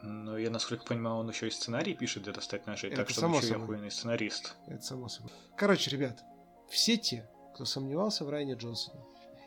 [0.02, 3.20] Ну, я, насколько понимаю, он еще и сценарий пишет для достать ножей, Это так что
[3.20, 3.64] само он еще и собой.
[3.64, 4.56] охуенный сценарист.
[4.66, 5.32] Это само собой.
[5.56, 6.22] Короче, ребят,
[6.68, 9.00] все те, кто сомневался в Райане Джонсоне,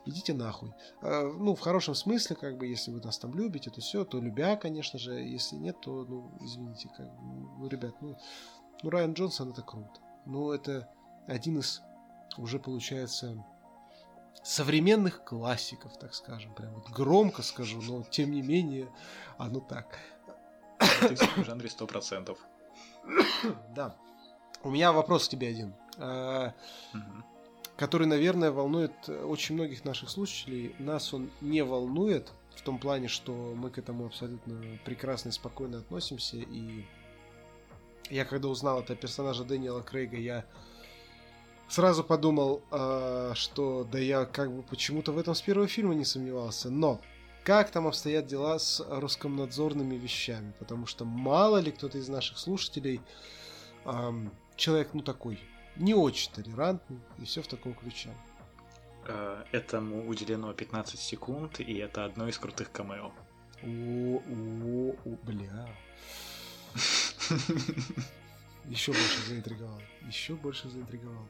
[0.06, 0.72] идите нахуй.
[1.02, 4.20] Э, ну, в хорошем смысле, как бы, если вы нас там любите, то все, то
[4.20, 5.14] любя, конечно же.
[5.14, 7.22] Если нет, то, ну, извините, как бы,
[7.60, 8.18] ну, ребят, ну,
[8.82, 10.02] ну, Райан Джонсон это круто.
[10.30, 10.88] Ну, это
[11.28, 11.82] один из,
[12.38, 13.44] уже получается,
[14.44, 16.54] современных классиков, так скажем.
[16.54, 18.90] Прям вот громко скажу, но тем не менее,
[19.38, 19.98] оно так.
[20.80, 22.40] В жанре сто процентов.
[23.76, 23.96] Да.
[24.62, 25.74] У меня вопрос к тебе один.
[25.98, 27.26] Мгм.
[27.76, 30.76] который, наверное, волнует очень многих наших слушателей.
[30.80, 35.80] Нас он не волнует в том плане, что мы к этому абсолютно прекрасно и спокойно
[35.80, 36.38] относимся.
[36.38, 36.86] И
[38.10, 40.46] я, когда узнал это персонажа Дэниела Крейга, я
[41.68, 46.06] сразу подумал, э, что да я как бы почему-то в этом с первого фильма не
[46.06, 46.70] сомневался.
[46.70, 47.02] Но
[47.44, 50.54] как там обстоят дела с Роскомнадзорными вещами?
[50.60, 53.02] Потому что мало ли кто-то из наших слушателей
[54.56, 55.40] человек, ну такой,
[55.76, 58.10] не очень толерантный, и все в таком ключе.
[59.08, 63.12] Э, Этому уделено 15 секунд, и это одно из крутых камео.
[63.64, 65.68] О, о, о, бля.
[68.66, 69.82] Еще больше заинтриговал.
[70.08, 71.28] Еще больше заинтриговал.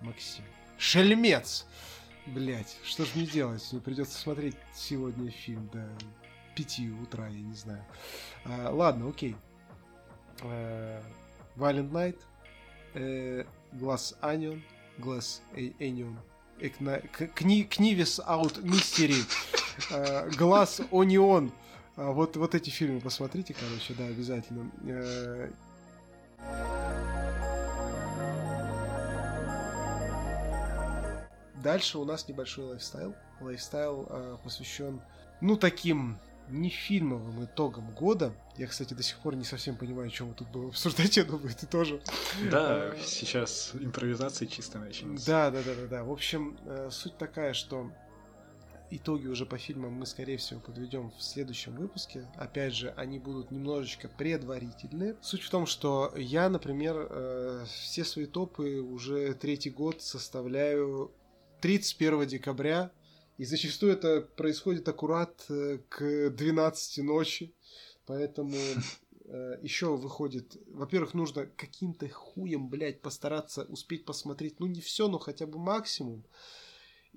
[0.00, 0.44] Максим.
[0.78, 1.66] Шельмец!
[2.26, 3.66] Блять, что ж мне делать?
[3.72, 5.88] Мне придется смотреть сегодня фильм до
[6.56, 7.84] 5 утра, я не знаю.
[8.44, 9.36] А, ладно, окей.
[11.90, 12.18] Knives.
[12.94, 14.62] Э, Glass Onion,
[14.98, 16.16] Glass Onion,
[16.58, 19.24] Knives Out Mystery,
[20.36, 21.52] Glass Onion.
[21.96, 24.70] Вот, вот эти фильмы посмотрите, короче, да, обязательно.
[24.86, 25.50] Э,
[31.62, 33.14] Дальше у нас небольшой лайфстайл.
[33.40, 35.00] Лайфстайл э, посвящен,
[35.40, 36.18] ну, таким
[36.48, 38.32] не фильмовым итогам года.
[38.56, 41.24] Я, кстати, до сих пор не совсем понимаю, о чем мы тут будем обсуждать, я
[41.26, 42.00] думаю, ты тоже.
[42.50, 45.26] Да, а, сейчас импровизация чисто начнется.
[45.26, 46.04] Да, да, да, да, да.
[46.04, 47.90] В общем, э, суть такая, что
[48.90, 52.26] итоги уже по фильмам мы, скорее всего, подведем в следующем выпуске.
[52.36, 55.16] Опять же, они будут немножечко предварительные.
[55.22, 61.12] Суть в том, что я, например, э, все свои топы уже третий год составляю
[61.60, 62.90] 31 декабря,
[63.38, 67.54] и зачастую это происходит аккурат э, к 12 ночи,
[68.06, 68.56] поэтому
[69.24, 70.56] э, еще выходит...
[70.68, 76.24] Во-первых, нужно каким-то хуем, блядь, постараться успеть посмотреть, ну не все, но хотя бы максимум.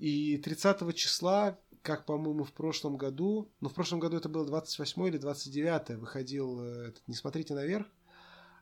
[0.00, 5.06] И 30 числа, как, по-моему, в прошлом году, ну, в прошлом году это было 28
[5.08, 7.86] или 29 выходил э, этот «Не смотрите наверх»,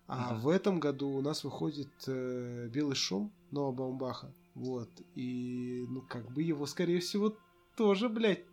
[0.08, 0.40] а mm-hmm.
[0.40, 4.34] в этом году у нас выходит э, «Белый шум» Ноа Баумбаха.
[4.54, 4.90] Вот.
[5.14, 7.36] И, ну, как бы его, скорее всего,
[7.76, 8.44] тоже, блядь,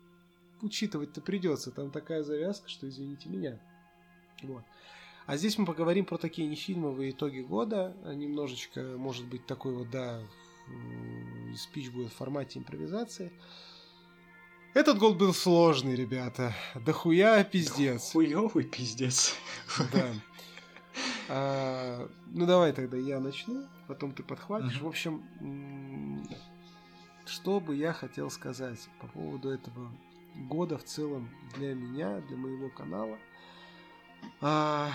[0.62, 1.72] учитывать-то придется.
[1.72, 3.60] Там такая завязка, что извините меня.
[4.44, 4.62] Вот.
[5.26, 7.96] А здесь мы поговорим про такие нефильмовые итоги года.
[8.04, 10.22] Немножечко, может быть, такой вот, да,
[11.56, 13.32] спич будет в формате импровизации.
[14.74, 16.54] Этот год был сложный, ребята.
[16.74, 18.12] Да хуя пиздец.
[18.12, 19.34] Хуёвый пиздец.
[19.92, 20.08] Да.
[21.28, 24.80] А, ну давай тогда я начну, потом ты подхватишь.
[24.80, 26.28] В общем,
[27.24, 29.90] что бы я хотел сказать по поводу этого
[30.48, 33.18] года в целом для меня, для моего канала.
[34.40, 34.92] 6 а,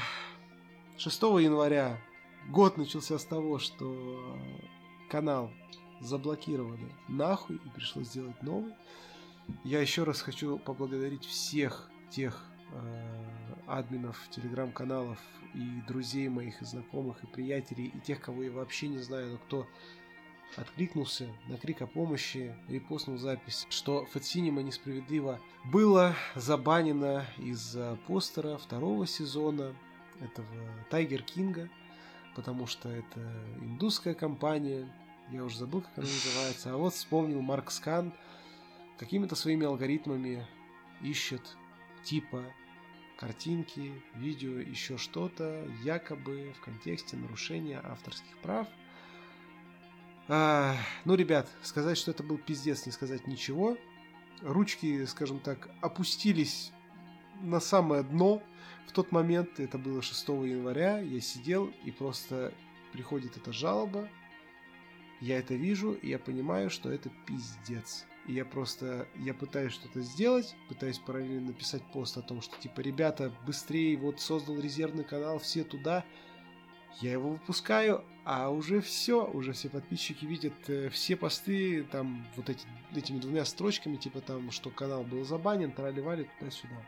[1.40, 2.00] января
[2.50, 4.40] год начался с того, что
[5.12, 5.52] канал
[6.00, 8.74] заблокировали нахуй и пришлось сделать новый.
[9.66, 13.26] Я еще раз хочу поблагодарить всех тех э,
[13.68, 15.20] админов телеграм-каналов
[15.54, 19.38] и друзей моих, и знакомых, и приятелей, и тех, кого я вообще не знаю, но
[19.38, 19.68] кто
[20.56, 29.06] откликнулся на крик о помощи, репостнул запись, что Фатсинема несправедливо было забанено из-за постера второго
[29.06, 29.76] сезона
[30.22, 30.48] этого
[30.90, 31.70] Тайгер Кинга,
[32.36, 33.20] потому что это
[33.60, 34.88] индусская компания,
[35.32, 38.14] я уже забыл, как она называется, а вот вспомнил Марк Скан,
[38.98, 40.46] какими-то своими алгоритмами
[41.02, 41.58] ищет
[42.04, 42.44] типа
[43.18, 48.68] картинки, видео, еще что-то, якобы в контексте нарушения авторских прав.
[50.28, 50.76] А,
[51.06, 53.78] ну, ребят, сказать, что это был пиздец, не сказать ничего.
[54.42, 56.72] Ручки, скажем так, опустились
[57.42, 58.42] на самое дно.
[58.88, 62.54] В тот момент, это было 6 января, я сидел и просто
[62.92, 64.10] приходит эта жалоба.
[65.22, 68.06] Я это вижу, и я понимаю, что это пиздец.
[68.28, 72.82] И я просто, я пытаюсь что-то сделать, пытаюсь параллельно написать пост о том, что типа,
[72.82, 76.04] ребята, быстрее, вот создал резервный канал, все туда.
[77.00, 82.50] Я его выпускаю, а уже все, уже все подписчики видят э, все посты, там, вот
[82.50, 86.84] эти, этими двумя строчками, типа там, что канал был забанен, тролливали туда-сюда.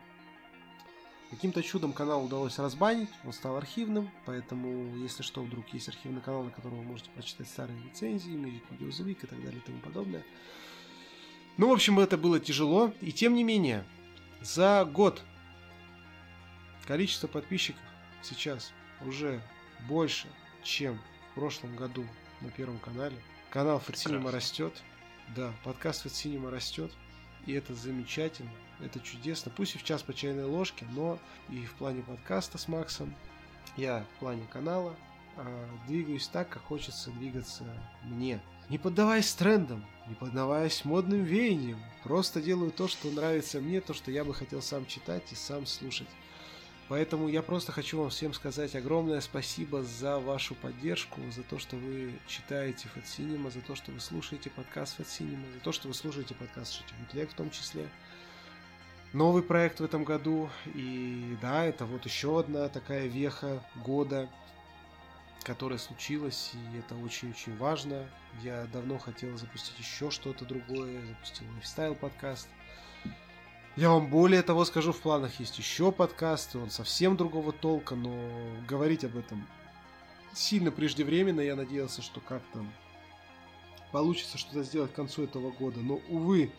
[1.34, 6.44] Каким-то чудом канал удалось разбанить, он стал архивным, поэтому, если что, вдруг есть архивный канал,
[6.44, 10.24] на котором вы можете прочитать старые рецензии, Music The и так далее и тому подобное.
[11.58, 12.94] Ну, в общем, это было тяжело.
[13.02, 13.84] И тем не менее,
[14.42, 15.24] за год
[16.86, 17.82] количество подписчиков
[18.22, 18.72] сейчас
[19.04, 19.42] уже
[19.90, 20.28] больше,
[20.62, 22.06] чем в прошлом году
[22.42, 23.18] на Первом канале.
[23.50, 24.84] Канал Фэтсинема растет.
[25.36, 26.92] Да, подкаст Фэтсинема растет.
[27.48, 28.52] И это замечательно,
[28.86, 29.52] это чудесно.
[29.56, 31.20] Пусть и в час по чайной ложке, но
[31.50, 33.14] и в плане подкаста с Максом,
[33.78, 34.96] я в плане канала
[35.38, 37.64] э, двигаюсь так, как хочется двигаться
[38.04, 38.42] мне.
[38.70, 44.12] Не поддаваясь трендам, не поддаваясь модным веяниям, просто делаю то, что нравится мне, то, что
[44.12, 46.08] я бы хотел сам читать и сам слушать.
[46.90, 51.76] Поэтому я просто хочу вам всем сказать огромное спасибо за вашу поддержку, за то, что
[51.78, 55.88] вы читаете Fat Cinema, за то, что вы слушаете подкаст Fat Cinema, за то, что
[55.88, 57.88] вы слушаете подкаст Шити Бутлег в том числе.
[59.14, 64.28] Новый проект в этом году, и да, это вот еще одна такая веха года–
[65.44, 68.10] которая случилась, и это очень-очень важно.
[68.42, 72.48] Я давно хотел запустить еще что-то другое, запустил лайфстайл подкаст.
[73.76, 78.14] Я вам более того скажу, в планах есть еще подкаст, он совсем другого толка, но
[78.68, 79.48] говорить об этом
[80.34, 81.42] сильно преждевременно.
[81.42, 82.66] Я надеялся, что как-то
[83.92, 86.52] получится что-то сделать к концу этого года, но, увы,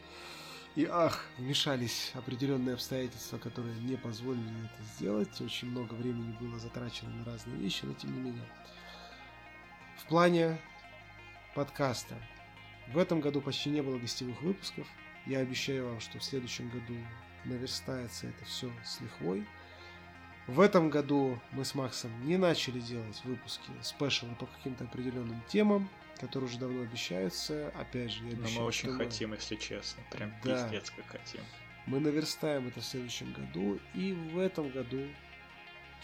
[0.77, 5.41] и ах, вмешались определенные обстоятельства, которые не позволили это сделать.
[5.41, 8.49] Очень много времени было затрачено на разные вещи, но тем не менее.
[9.99, 10.59] В плане
[11.55, 12.17] подкаста.
[12.93, 14.87] В этом году почти не было гостевых выпусков.
[15.27, 16.95] Я обещаю вам, что в следующем году
[17.45, 19.47] наверстается это все с лихвой.
[20.47, 25.89] В этом году мы с Максом не начали делать выпуски спешалы по каким-то определенным темам,
[26.21, 27.69] которые уже давно обещаются.
[27.75, 30.03] Опять же, я обещаю, Но мы очень что хотим, если честно.
[30.11, 30.63] Прям Да.
[30.65, 31.41] пиздец как хотим.
[31.87, 35.07] Мы наверстаем это в следующем году, и в этом году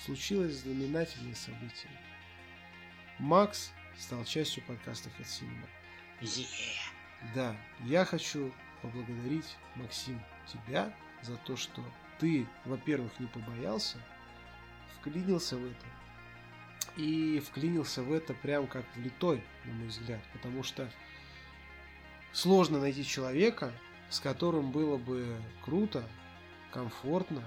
[0.04, 1.90] случилось знаменательное событие.
[3.18, 5.66] Макс стал частью подкаста Head Cinema.
[7.34, 8.52] Да, я хочу
[8.82, 10.92] поблагодарить, Максим, тебя
[11.22, 11.84] за то, что
[12.18, 13.98] ты, во-первых, не побоялся,
[14.98, 15.86] вклинился в это.
[16.96, 20.20] И вклинился в это прям как влитой, на мой взгляд.
[20.32, 20.90] Потому что
[22.32, 23.72] сложно найти человека,
[24.08, 26.02] с которым было бы круто,
[26.72, 27.42] комфортно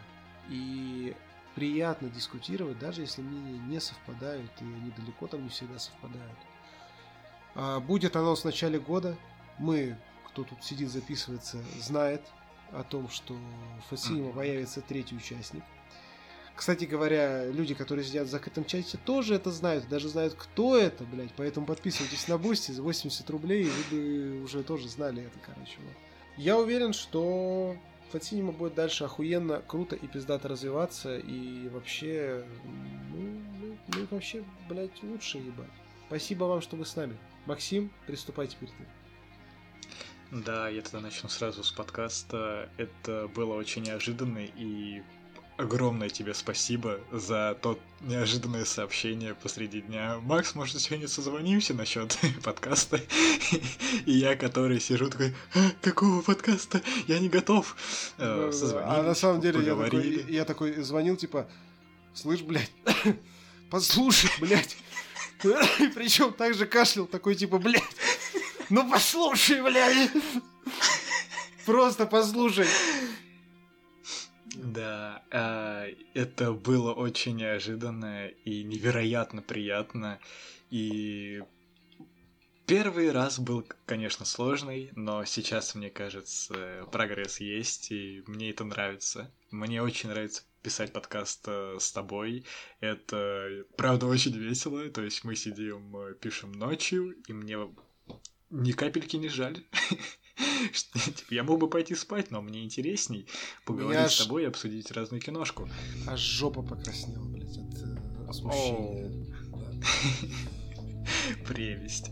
[0.50, 1.16] и
[1.56, 6.38] приятно дискутировать, даже если мнения не совпадают, и они далеко там не всегда совпадают.
[7.56, 9.16] А, Будет анонс в начале года.
[9.60, 9.96] Мы,
[10.28, 12.22] кто тут сидит, записывается, знает
[12.72, 14.36] о том, что в Фасинима Мгм.
[14.38, 15.64] появится третий участник.
[16.56, 21.04] Кстати говоря, люди, которые сидят в закрытом чате, тоже это знают, даже знают, кто это,
[21.04, 21.34] блядь.
[21.36, 25.78] Поэтому подписывайтесь на Boosty за 80 рублей, и вы бы уже тоже знали это, короче.
[26.38, 27.76] Я уверен, что
[28.12, 32.46] Фатсинема будет дальше охуенно, круто и пиздато развиваться, и вообще,
[33.12, 35.72] ну, ну, ну, вообще, блядь, лучше, ебать.
[36.08, 37.18] Спасибо вам, что вы с нами.
[37.48, 38.86] Максим, приступай теперь ты.
[40.46, 42.70] Да, я тогда начну сразу с подкаста.
[42.78, 45.02] Это было очень неожиданно и
[45.58, 50.18] огромное тебе спасибо за то неожиданное сообщение посреди дня.
[50.22, 53.00] Макс, может, сегодня созвонимся насчет подкаста?
[54.06, 56.82] И я, который сижу такой, «А, какого подкаста?
[57.08, 57.76] Я не готов.
[58.18, 60.32] Э, созвонились, а на самом деле я такой, поговорили.
[60.32, 61.48] я такой звонил, типа,
[62.14, 62.72] слышь, блядь,
[63.70, 64.78] послушай, блядь.
[65.42, 67.84] Причем так же кашлял, такой, типа, блядь,
[68.70, 70.10] ну послушай, блядь.
[71.66, 72.68] Просто послушай.
[74.54, 80.20] Да, а, это было очень неожиданно и невероятно приятно.
[80.70, 81.44] И
[82.68, 89.32] первый раз был, конечно, сложный, но сейчас, мне кажется, прогресс есть, и мне это нравится.
[89.50, 92.46] Мне очень нравится писать подкаст э, с тобой.
[92.80, 94.88] Это, правда, очень весело.
[94.90, 97.58] То есть мы сидим, э, пишем ночью, и мне
[98.50, 99.64] ни капельки не жаль.
[101.16, 103.28] Типа, я мог бы пойти спать, но мне интересней
[103.66, 105.70] поговорить с тобой и обсудить разные киношку.
[106.08, 109.26] Аж жопа покраснела, блядь, от э, смущения.
[111.46, 112.12] Прелесть.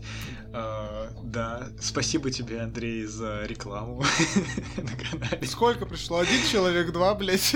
[0.52, 4.04] А, да, спасибо тебе, Андрей, за рекламу
[4.76, 5.46] на канале.
[5.46, 6.18] Сколько пришло?
[6.18, 7.54] Один человек, два, блядь?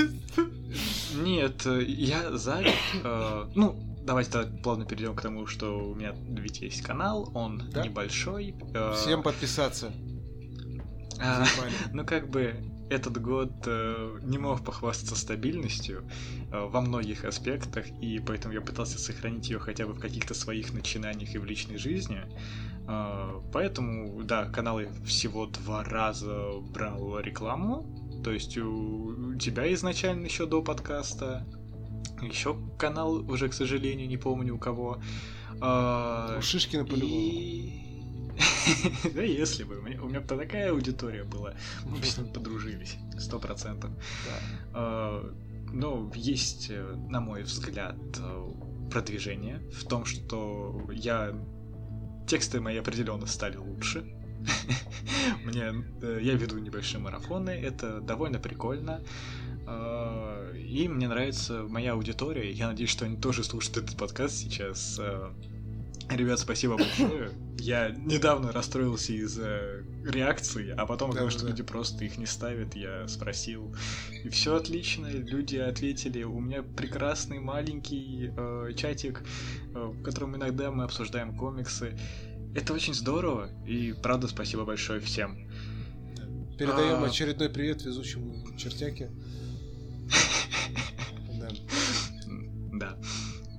[1.15, 2.75] Нет, я занят.
[3.05, 7.71] э, Ну, давайте тогда плавно перейдем к тому, что у меня ведь есть канал, он
[7.71, 7.85] Да.
[7.85, 8.55] небольшой.
[8.75, 9.93] э, Всем подписаться.
[11.21, 11.45] А.
[11.93, 12.55] Ну, как бы
[12.89, 16.09] этот год э, не мог похвастаться стабильностью
[16.53, 20.73] э, во многих аспектах, и поэтому я пытался сохранить ее хотя бы в каких-то своих
[20.73, 22.21] начинаниях и в личной жизни.
[22.89, 28.21] Э, поэтому, да, каналы всего два раза брал рекламу.
[28.23, 31.47] То есть у, у тебя изначально еще до подкаста.
[32.23, 35.01] Еще канал уже, к сожалению, не помню у кого.
[35.61, 37.11] Э, У Шишкина по-любому.
[37.11, 37.86] и...
[39.15, 39.79] Да если бы.
[39.79, 41.55] У меня, такая аудитория была.
[41.85, 42.97] Мы бы с ним подружились.
[43.19, 43.91] Сто процентов.
[44.73, 45.33] А,
[45.73, 48.53] Ну, есть, э, на мой взгляд, э,
[48.91, 51.35] продвижение в том, что я...
[52.27, 54.05] Тексты мои определенно стали лучше.
[55.45, 59.03] Мне, э, я веду небольшие марафоны, это довольно прикольно.
[59.67, 62.51] А, И мне нравится моя аудитория.
[62.53, 65.01] Я надеюсь, что они тоже слушают этот подкаст сейчас.
[66.17, 67.31] Ребят, спасибо большое.
[67.59, 72.75] Я недавно расстроился из-за реакции, а потом оказалось, что люди просто их не ставят.
[72.75, 73.77] Я спросил,
[74.25, 75.09] и все отлично.
[75.09, 76.23] Люди ответили.
[76.23, 79.23] У меня прекрасный маленький э, чатик,
[79.75, 81.99] э, в котором иногда мы обсуждаем комиксы.
[82.55, 85.47] Это очень здорово, и правда спасибо большое всем.
[86.59, 87.09] Передаем А.
[87.09, 89.11] очередной привет везучему чертяке.
[92.73, 92.97] Да.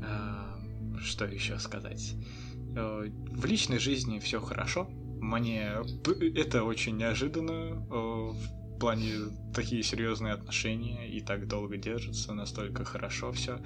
[0.04, 0.60] А,
[1.02, 2.14] Что еще сказать?
[2.78, 4.88] Э, В личной жизни все хорошо.
[5.20, 5.72] Мне
[6.36, 7.86] это очень неожиданно.
[7.90, 8.32] э,
[8.76, 9.12] В плане
[9.56, 13.60] такие серьезные отношения и так долго держатся, настолько хорошо все.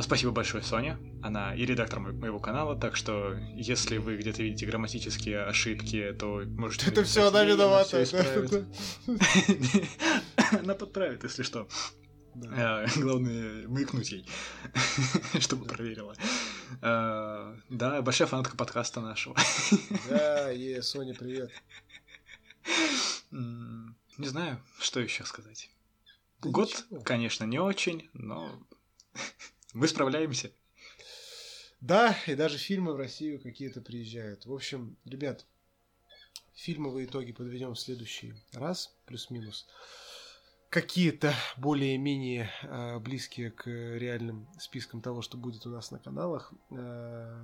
[0.00, 0.98] Спасибо большое, Соня.
[1.22, 6.44] Она и редактор мо- моего канала, так что если вы где-то видите грамматические ошибки, то
[6.46, 6.90] можете...
[6.90, 8.02] Это все она виновата.
[10.62, 11.68] Она подправит, если что.
[12.36, 12.84] Да.
[12.84, 14.28] А, главное, маякнуть ей,
[15.40, 16.14] чтобы проверила.
[16.82, 19.34] А, да, большая фанатка подкаста нашего.
[20.10, 21.50] Да, е, Соня, привет.
[23.30, 25.70] Не знаю, что еще сказать.
[26.42, 28.62] Год, конечно, не очень, но
[29.72, 30.50] мы справляемся.
[31.80, 34.44] Да, и даже фильмы в Россию какие-то приезжают.
[34.44, 35.46] В общем, ребят,
[36.54, 39.66] фильмовые итоги подведем в следующий раз, плюс-минус
[40.76, 46.52] какие-то более-менее э, близкие к реальным спискам того, что будет у нас на каналах.
[46.70, 47.34] Э,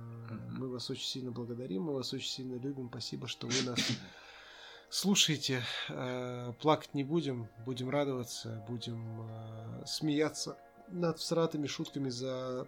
[0.51, 2.89] мы вас очень сильно благодарим, мы вас очень сильно любим.
[2.89, 3.79] Спасибо, что вы нас
[4.91, 5.63] слушаете.
[5.89, 10.55] Э, плакать не будем, будем радоваться, будем э, смеяться
[10.89, 12.67] над всратыми шутками за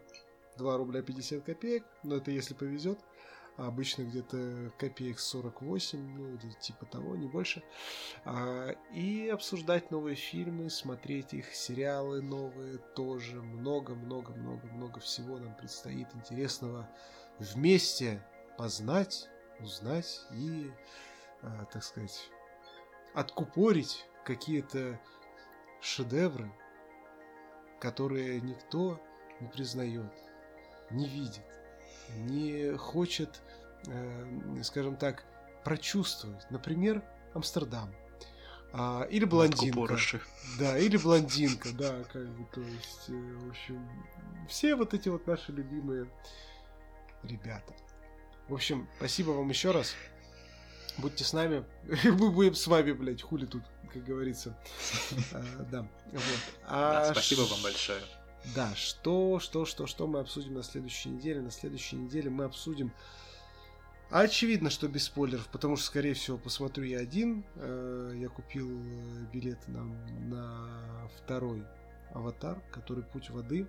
[0.58, 1.86] 2 рубля 50 копеек.
[2.02, 2.98] Но это если повезет
[3.58, 7.64] а обычно где-то копеек 48, ну или типа того, не больше.
[8.26, 13.42] А, и обсуждать новые фильмы, смотреть их, сериалы новые тоже.
[13.42, 16.90] Много-много-много-много всего нам предстоит интересного
[17.40, 18.22] вместе
[18.58, 19.30] познать,
[19.60, 20.70] узнать и,
[21.42, 22.30] а, так сказать,
[23.14, 25.00] откупорить какие-то
[25.82, 26.52] шедевры,
[27.80, 29.00] которые никто
[29.40, 30.12] не признает,
[30.92, 31.44] не видит
[32.10, 33.42] не хочет,
[34.64, 35.24] скажем так,
[35.64, 36.46] прочувствовать.
[36.50, 37.04] Например,
[37.34, 37.94] Амстердам.
[38.74, 39.98] А, или блондинка.
[40.60, 43.88] Да, или блондинка, да, как бы, то есть, э, в общем,
[44.50, 46.10] все вот эти вот наши любимые
[47.24, 47.74] ребята.
[48.50, 49.96] В общем, спасибо вам еще раз.
[50.98, 51.64] Будьте с нами.
[52.04, 53.64] Мы будем с вами, блядь, хули тут,
[53.94, 54.58] как говорится.
[55.32, 55.42] А,
[55.72, 56.24] да, вот.
[56.68, 58.02] А спасибо вам большое.
[58.54, 61.42] Да, что, что, что, что мы обсудим на следующей неделе?
[61.42, 62.92] На следующей неделе мы обсудим...
[64.12, 67.44] Очевидно, что без спойлеров, потому что, скорее всего, посмотрю я один.
[67.56, 69.84] Э, я купил э, билеты на,
[70.30, 71.64] на второй
[72.14, 73.68] аватар, который Путь воды.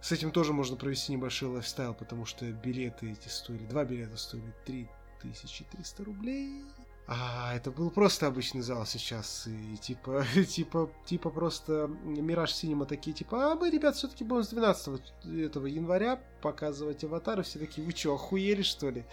[0.00, 4.54] С этим тоже можно провести небольшой лайфстайл, потому что билеты эти стоили, два билета стоили
[4.64, 6.62] 3300 рублей.
[7.08, 9.46] А это был просто обычный зал сейчас.
[9.46, 14.48] И типа, типа, типа просто Мираж Синема такие, типа, а мы, ребят, все-таки будем с
[14.48, 17.44] 12 этого января показывать аватары.
[17.44, 19.04] Все такие, вы что, охуели, что ли?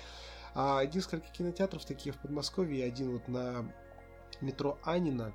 [0.55, 3.71] А несколько кинотеатров такие в Подмосковье, один вот на
[4.41, 5.33] метро Анина.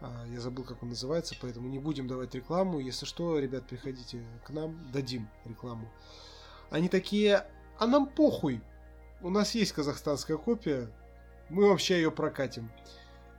[0.00, 2.80] А, я забыл, как он называется, поэтому не будем давать рекламу.
[2.80, 5.90] Если что, ребят, приходите к нам, дадим рекламу.
[6.70, 7.46] Они такие,
[7.78, 8.62] а нам похуй.
[9.20, 10.90] У нас есть казахстанская копия,
[11.52, 12.70] мы вообще ее прокатим.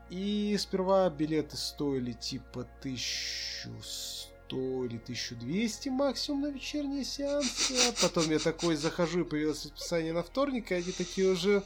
[0.10, 7.74] И сперва билеты стоили типа 1100 или 1200 максимум на вечерние сеансы.
[7.90, 11.64] А потом я такой захожу и появилось расписание на вторник, и они такие уже...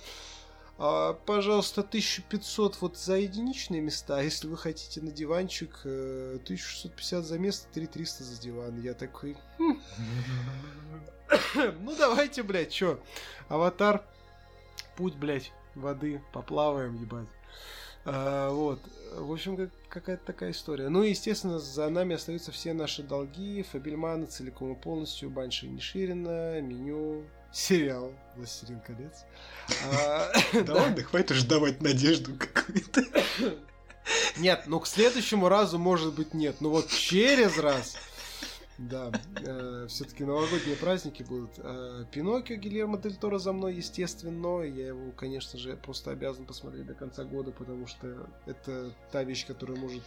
[0.80, 7.24] А, пожалуйста, 1500 вот за единичные места, а если вы хотите на диванчик, 1650 э,
[7.24, 8.80] за место, 3300 за диван.
[8.80, 9.36] Я такой...
[9.58, 9.82] Хм.
[11.82, 13.00] Ну давайте, блядь, чё?
[13.50, 14.06] Аватар,
[14.96, 17.28] путь, блядь воды, поплаваем, ебать.
[18.06, 18.80] А, вот.
[19.16, 20.90] В общем, как, какая-то такая история.
[20.90, 23.66] Ну и, естественно, за нами остаются все наши долги.
[23.72, 29.26] Фабельманы целиком и полностью, Банши и Ниширина, меню, сериал «Властелин колец».
[29.92, 30.32] А,
[30.64, 33.04] да ладно, хватит уже давать надежду какую-то.
[34.38, 36.58] Нет, ну к следующему разу, может быть, нет.
[36.60, 37.98] Ну вот через раз
[38.78, 39.12] да,
[39.44, 41.52] э, все-таки новогодние праздники будут.
[41.58, 44.62] Э, Пиноккио Гильермо Дель Торо за мной, естественно.
[44.62, 49.48] Я его, конечно же, просто обязан посмотреть до конца года, потому что это та вещь,
[49.48, 50.04] которая может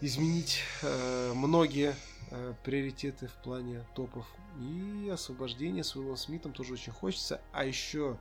[0.00, 1.94] изменить э, многие
[2.30, 4.26] э, приоритеты в плане топов.
[4.60, 7.40] И освобождение с Уиллом Смитом тоже очень хочется.
[7.52, 8.16] А еще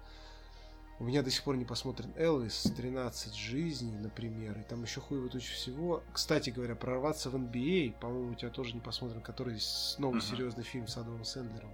[1.00, 5.28] у меня до сих пор не посмотрен Элвис, 13 жизней, например, и там еще хуево
[5.30, 6.04] туча всего.
[6.14, 9.60] Кстати говоря, прорваться в NBA, а, по-моему, у тебя тоже не посмотрен, который
[9.98, 10.30] новый uh-huh.
[10.30, 11.74] серьезный фильм с Адамом Сэндлером.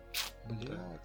[0.49, 0.69] Блять.
[0.69, 0.99] Да.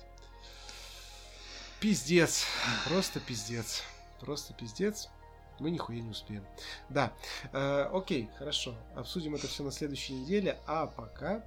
[1.79, 2.47] Пиздец.
[2.89, 3.83] Просто пиздец.
[4.21, 5.11] Просто пиздец.
[5.59, 6.45] Мы нихуя не успеем.
[6.89, 7.13] Да.
[7.53, 8.75] Э, окей, хорошо.
[8.95, 10.59] Обсудим это все на следующей неделе.
[10.67, 11.45] А пока,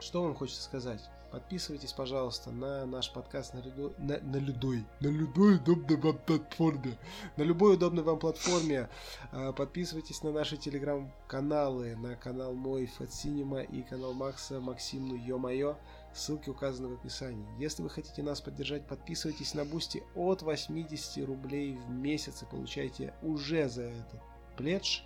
[0.00, 1.02] что вам хочется сказать?
[1.32, 3.94] Подписывайтесь, пожалуйста, на наш подкаст на, Людо...
[3.96, 4.84] на, на Людой.
[5.00, 6.98] На любой удобной вам платформе.
[7.38, 8.90] На любой удобной вам платформе.
[9.32, 11.96] А, подписывайтесь на наши телеграм-каналы.
[11.96, 15.78] На канал мой Синема и канал Макса Максим Ну Ё-Моё.
[16.12, 17.46] Ссылки указаны в описании.
[17.58, 23.14] Если вы хотите нас поддержать, подписывайтесь на Boosty от 80 рублей в месяц и получайте
[23.22, 24.20] уже за этот
[24.58, 25.00] пледж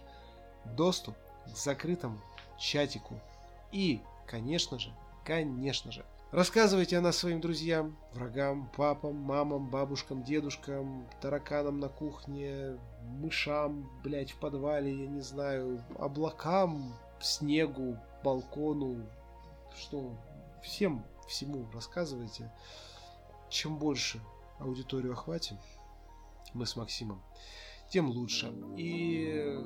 [0.77, 2.19] доступ к закрытому
[2.59, 3.15] чатику.
[3.71, 4.91] И, конечно же,
[5.25, 6.05] конечно же,
[6.37, 14.33] Рассказывайте о нас своим друзьям, врагам, папам, мамам, бабушкам, дедушкам, тараканам на кухне, мышам, блять,
[14.33, 19.09] в подвале, я не знаю, облакам, снегу, балкону,
[19.79, 20.13] что
[20.63, 22.53] всем, всему рассказывайте.
[23.49, 24.21] Чем больше
[24.59, 25.57] аудиторию охватим,
[26.53, 27.23] мы с Максимом,
[27.91, 28.53] тем лучше.
[28.77, 29.59] И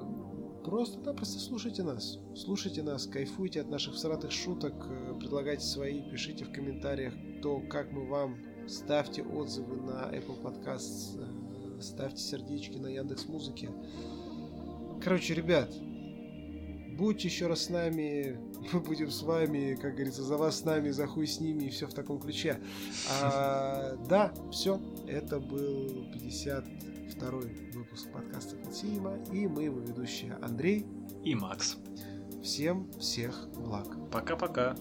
[0.65, 2.19] просто-напросто слушайте нас.
[2.35, 7.93] Слушайте нас, кайфуйте от наших всратых шуток, э, предлагайте свои, пишите в комментариях то, как
[7.93, 8.37] мы вам,
[8.69, 13.71] ставьте отзывы на Apple Podcasts, э, ставьте сердечки на Яндекс Музыке.
[15.03, 15.75] Короче, ребят,
[16.99, 18.39] будьте еще раз с нами,
[18.73, 21.71] мы будем с вами, как говорится, за вас с нами, за хуй с ними и
[21.71, 22.59] все в таком ключе.
[23.23, 26.07] А, да, все, это был
[27.11, 27.41] 52
[27.73, 30.87] выпуск подкаста Консилиума, и мы его ведущие Андрей
[31.25, 31.77] и Макс.
[32.43, 33.89] Всем всех благ.
[34.11, 34.77] Пока-пока.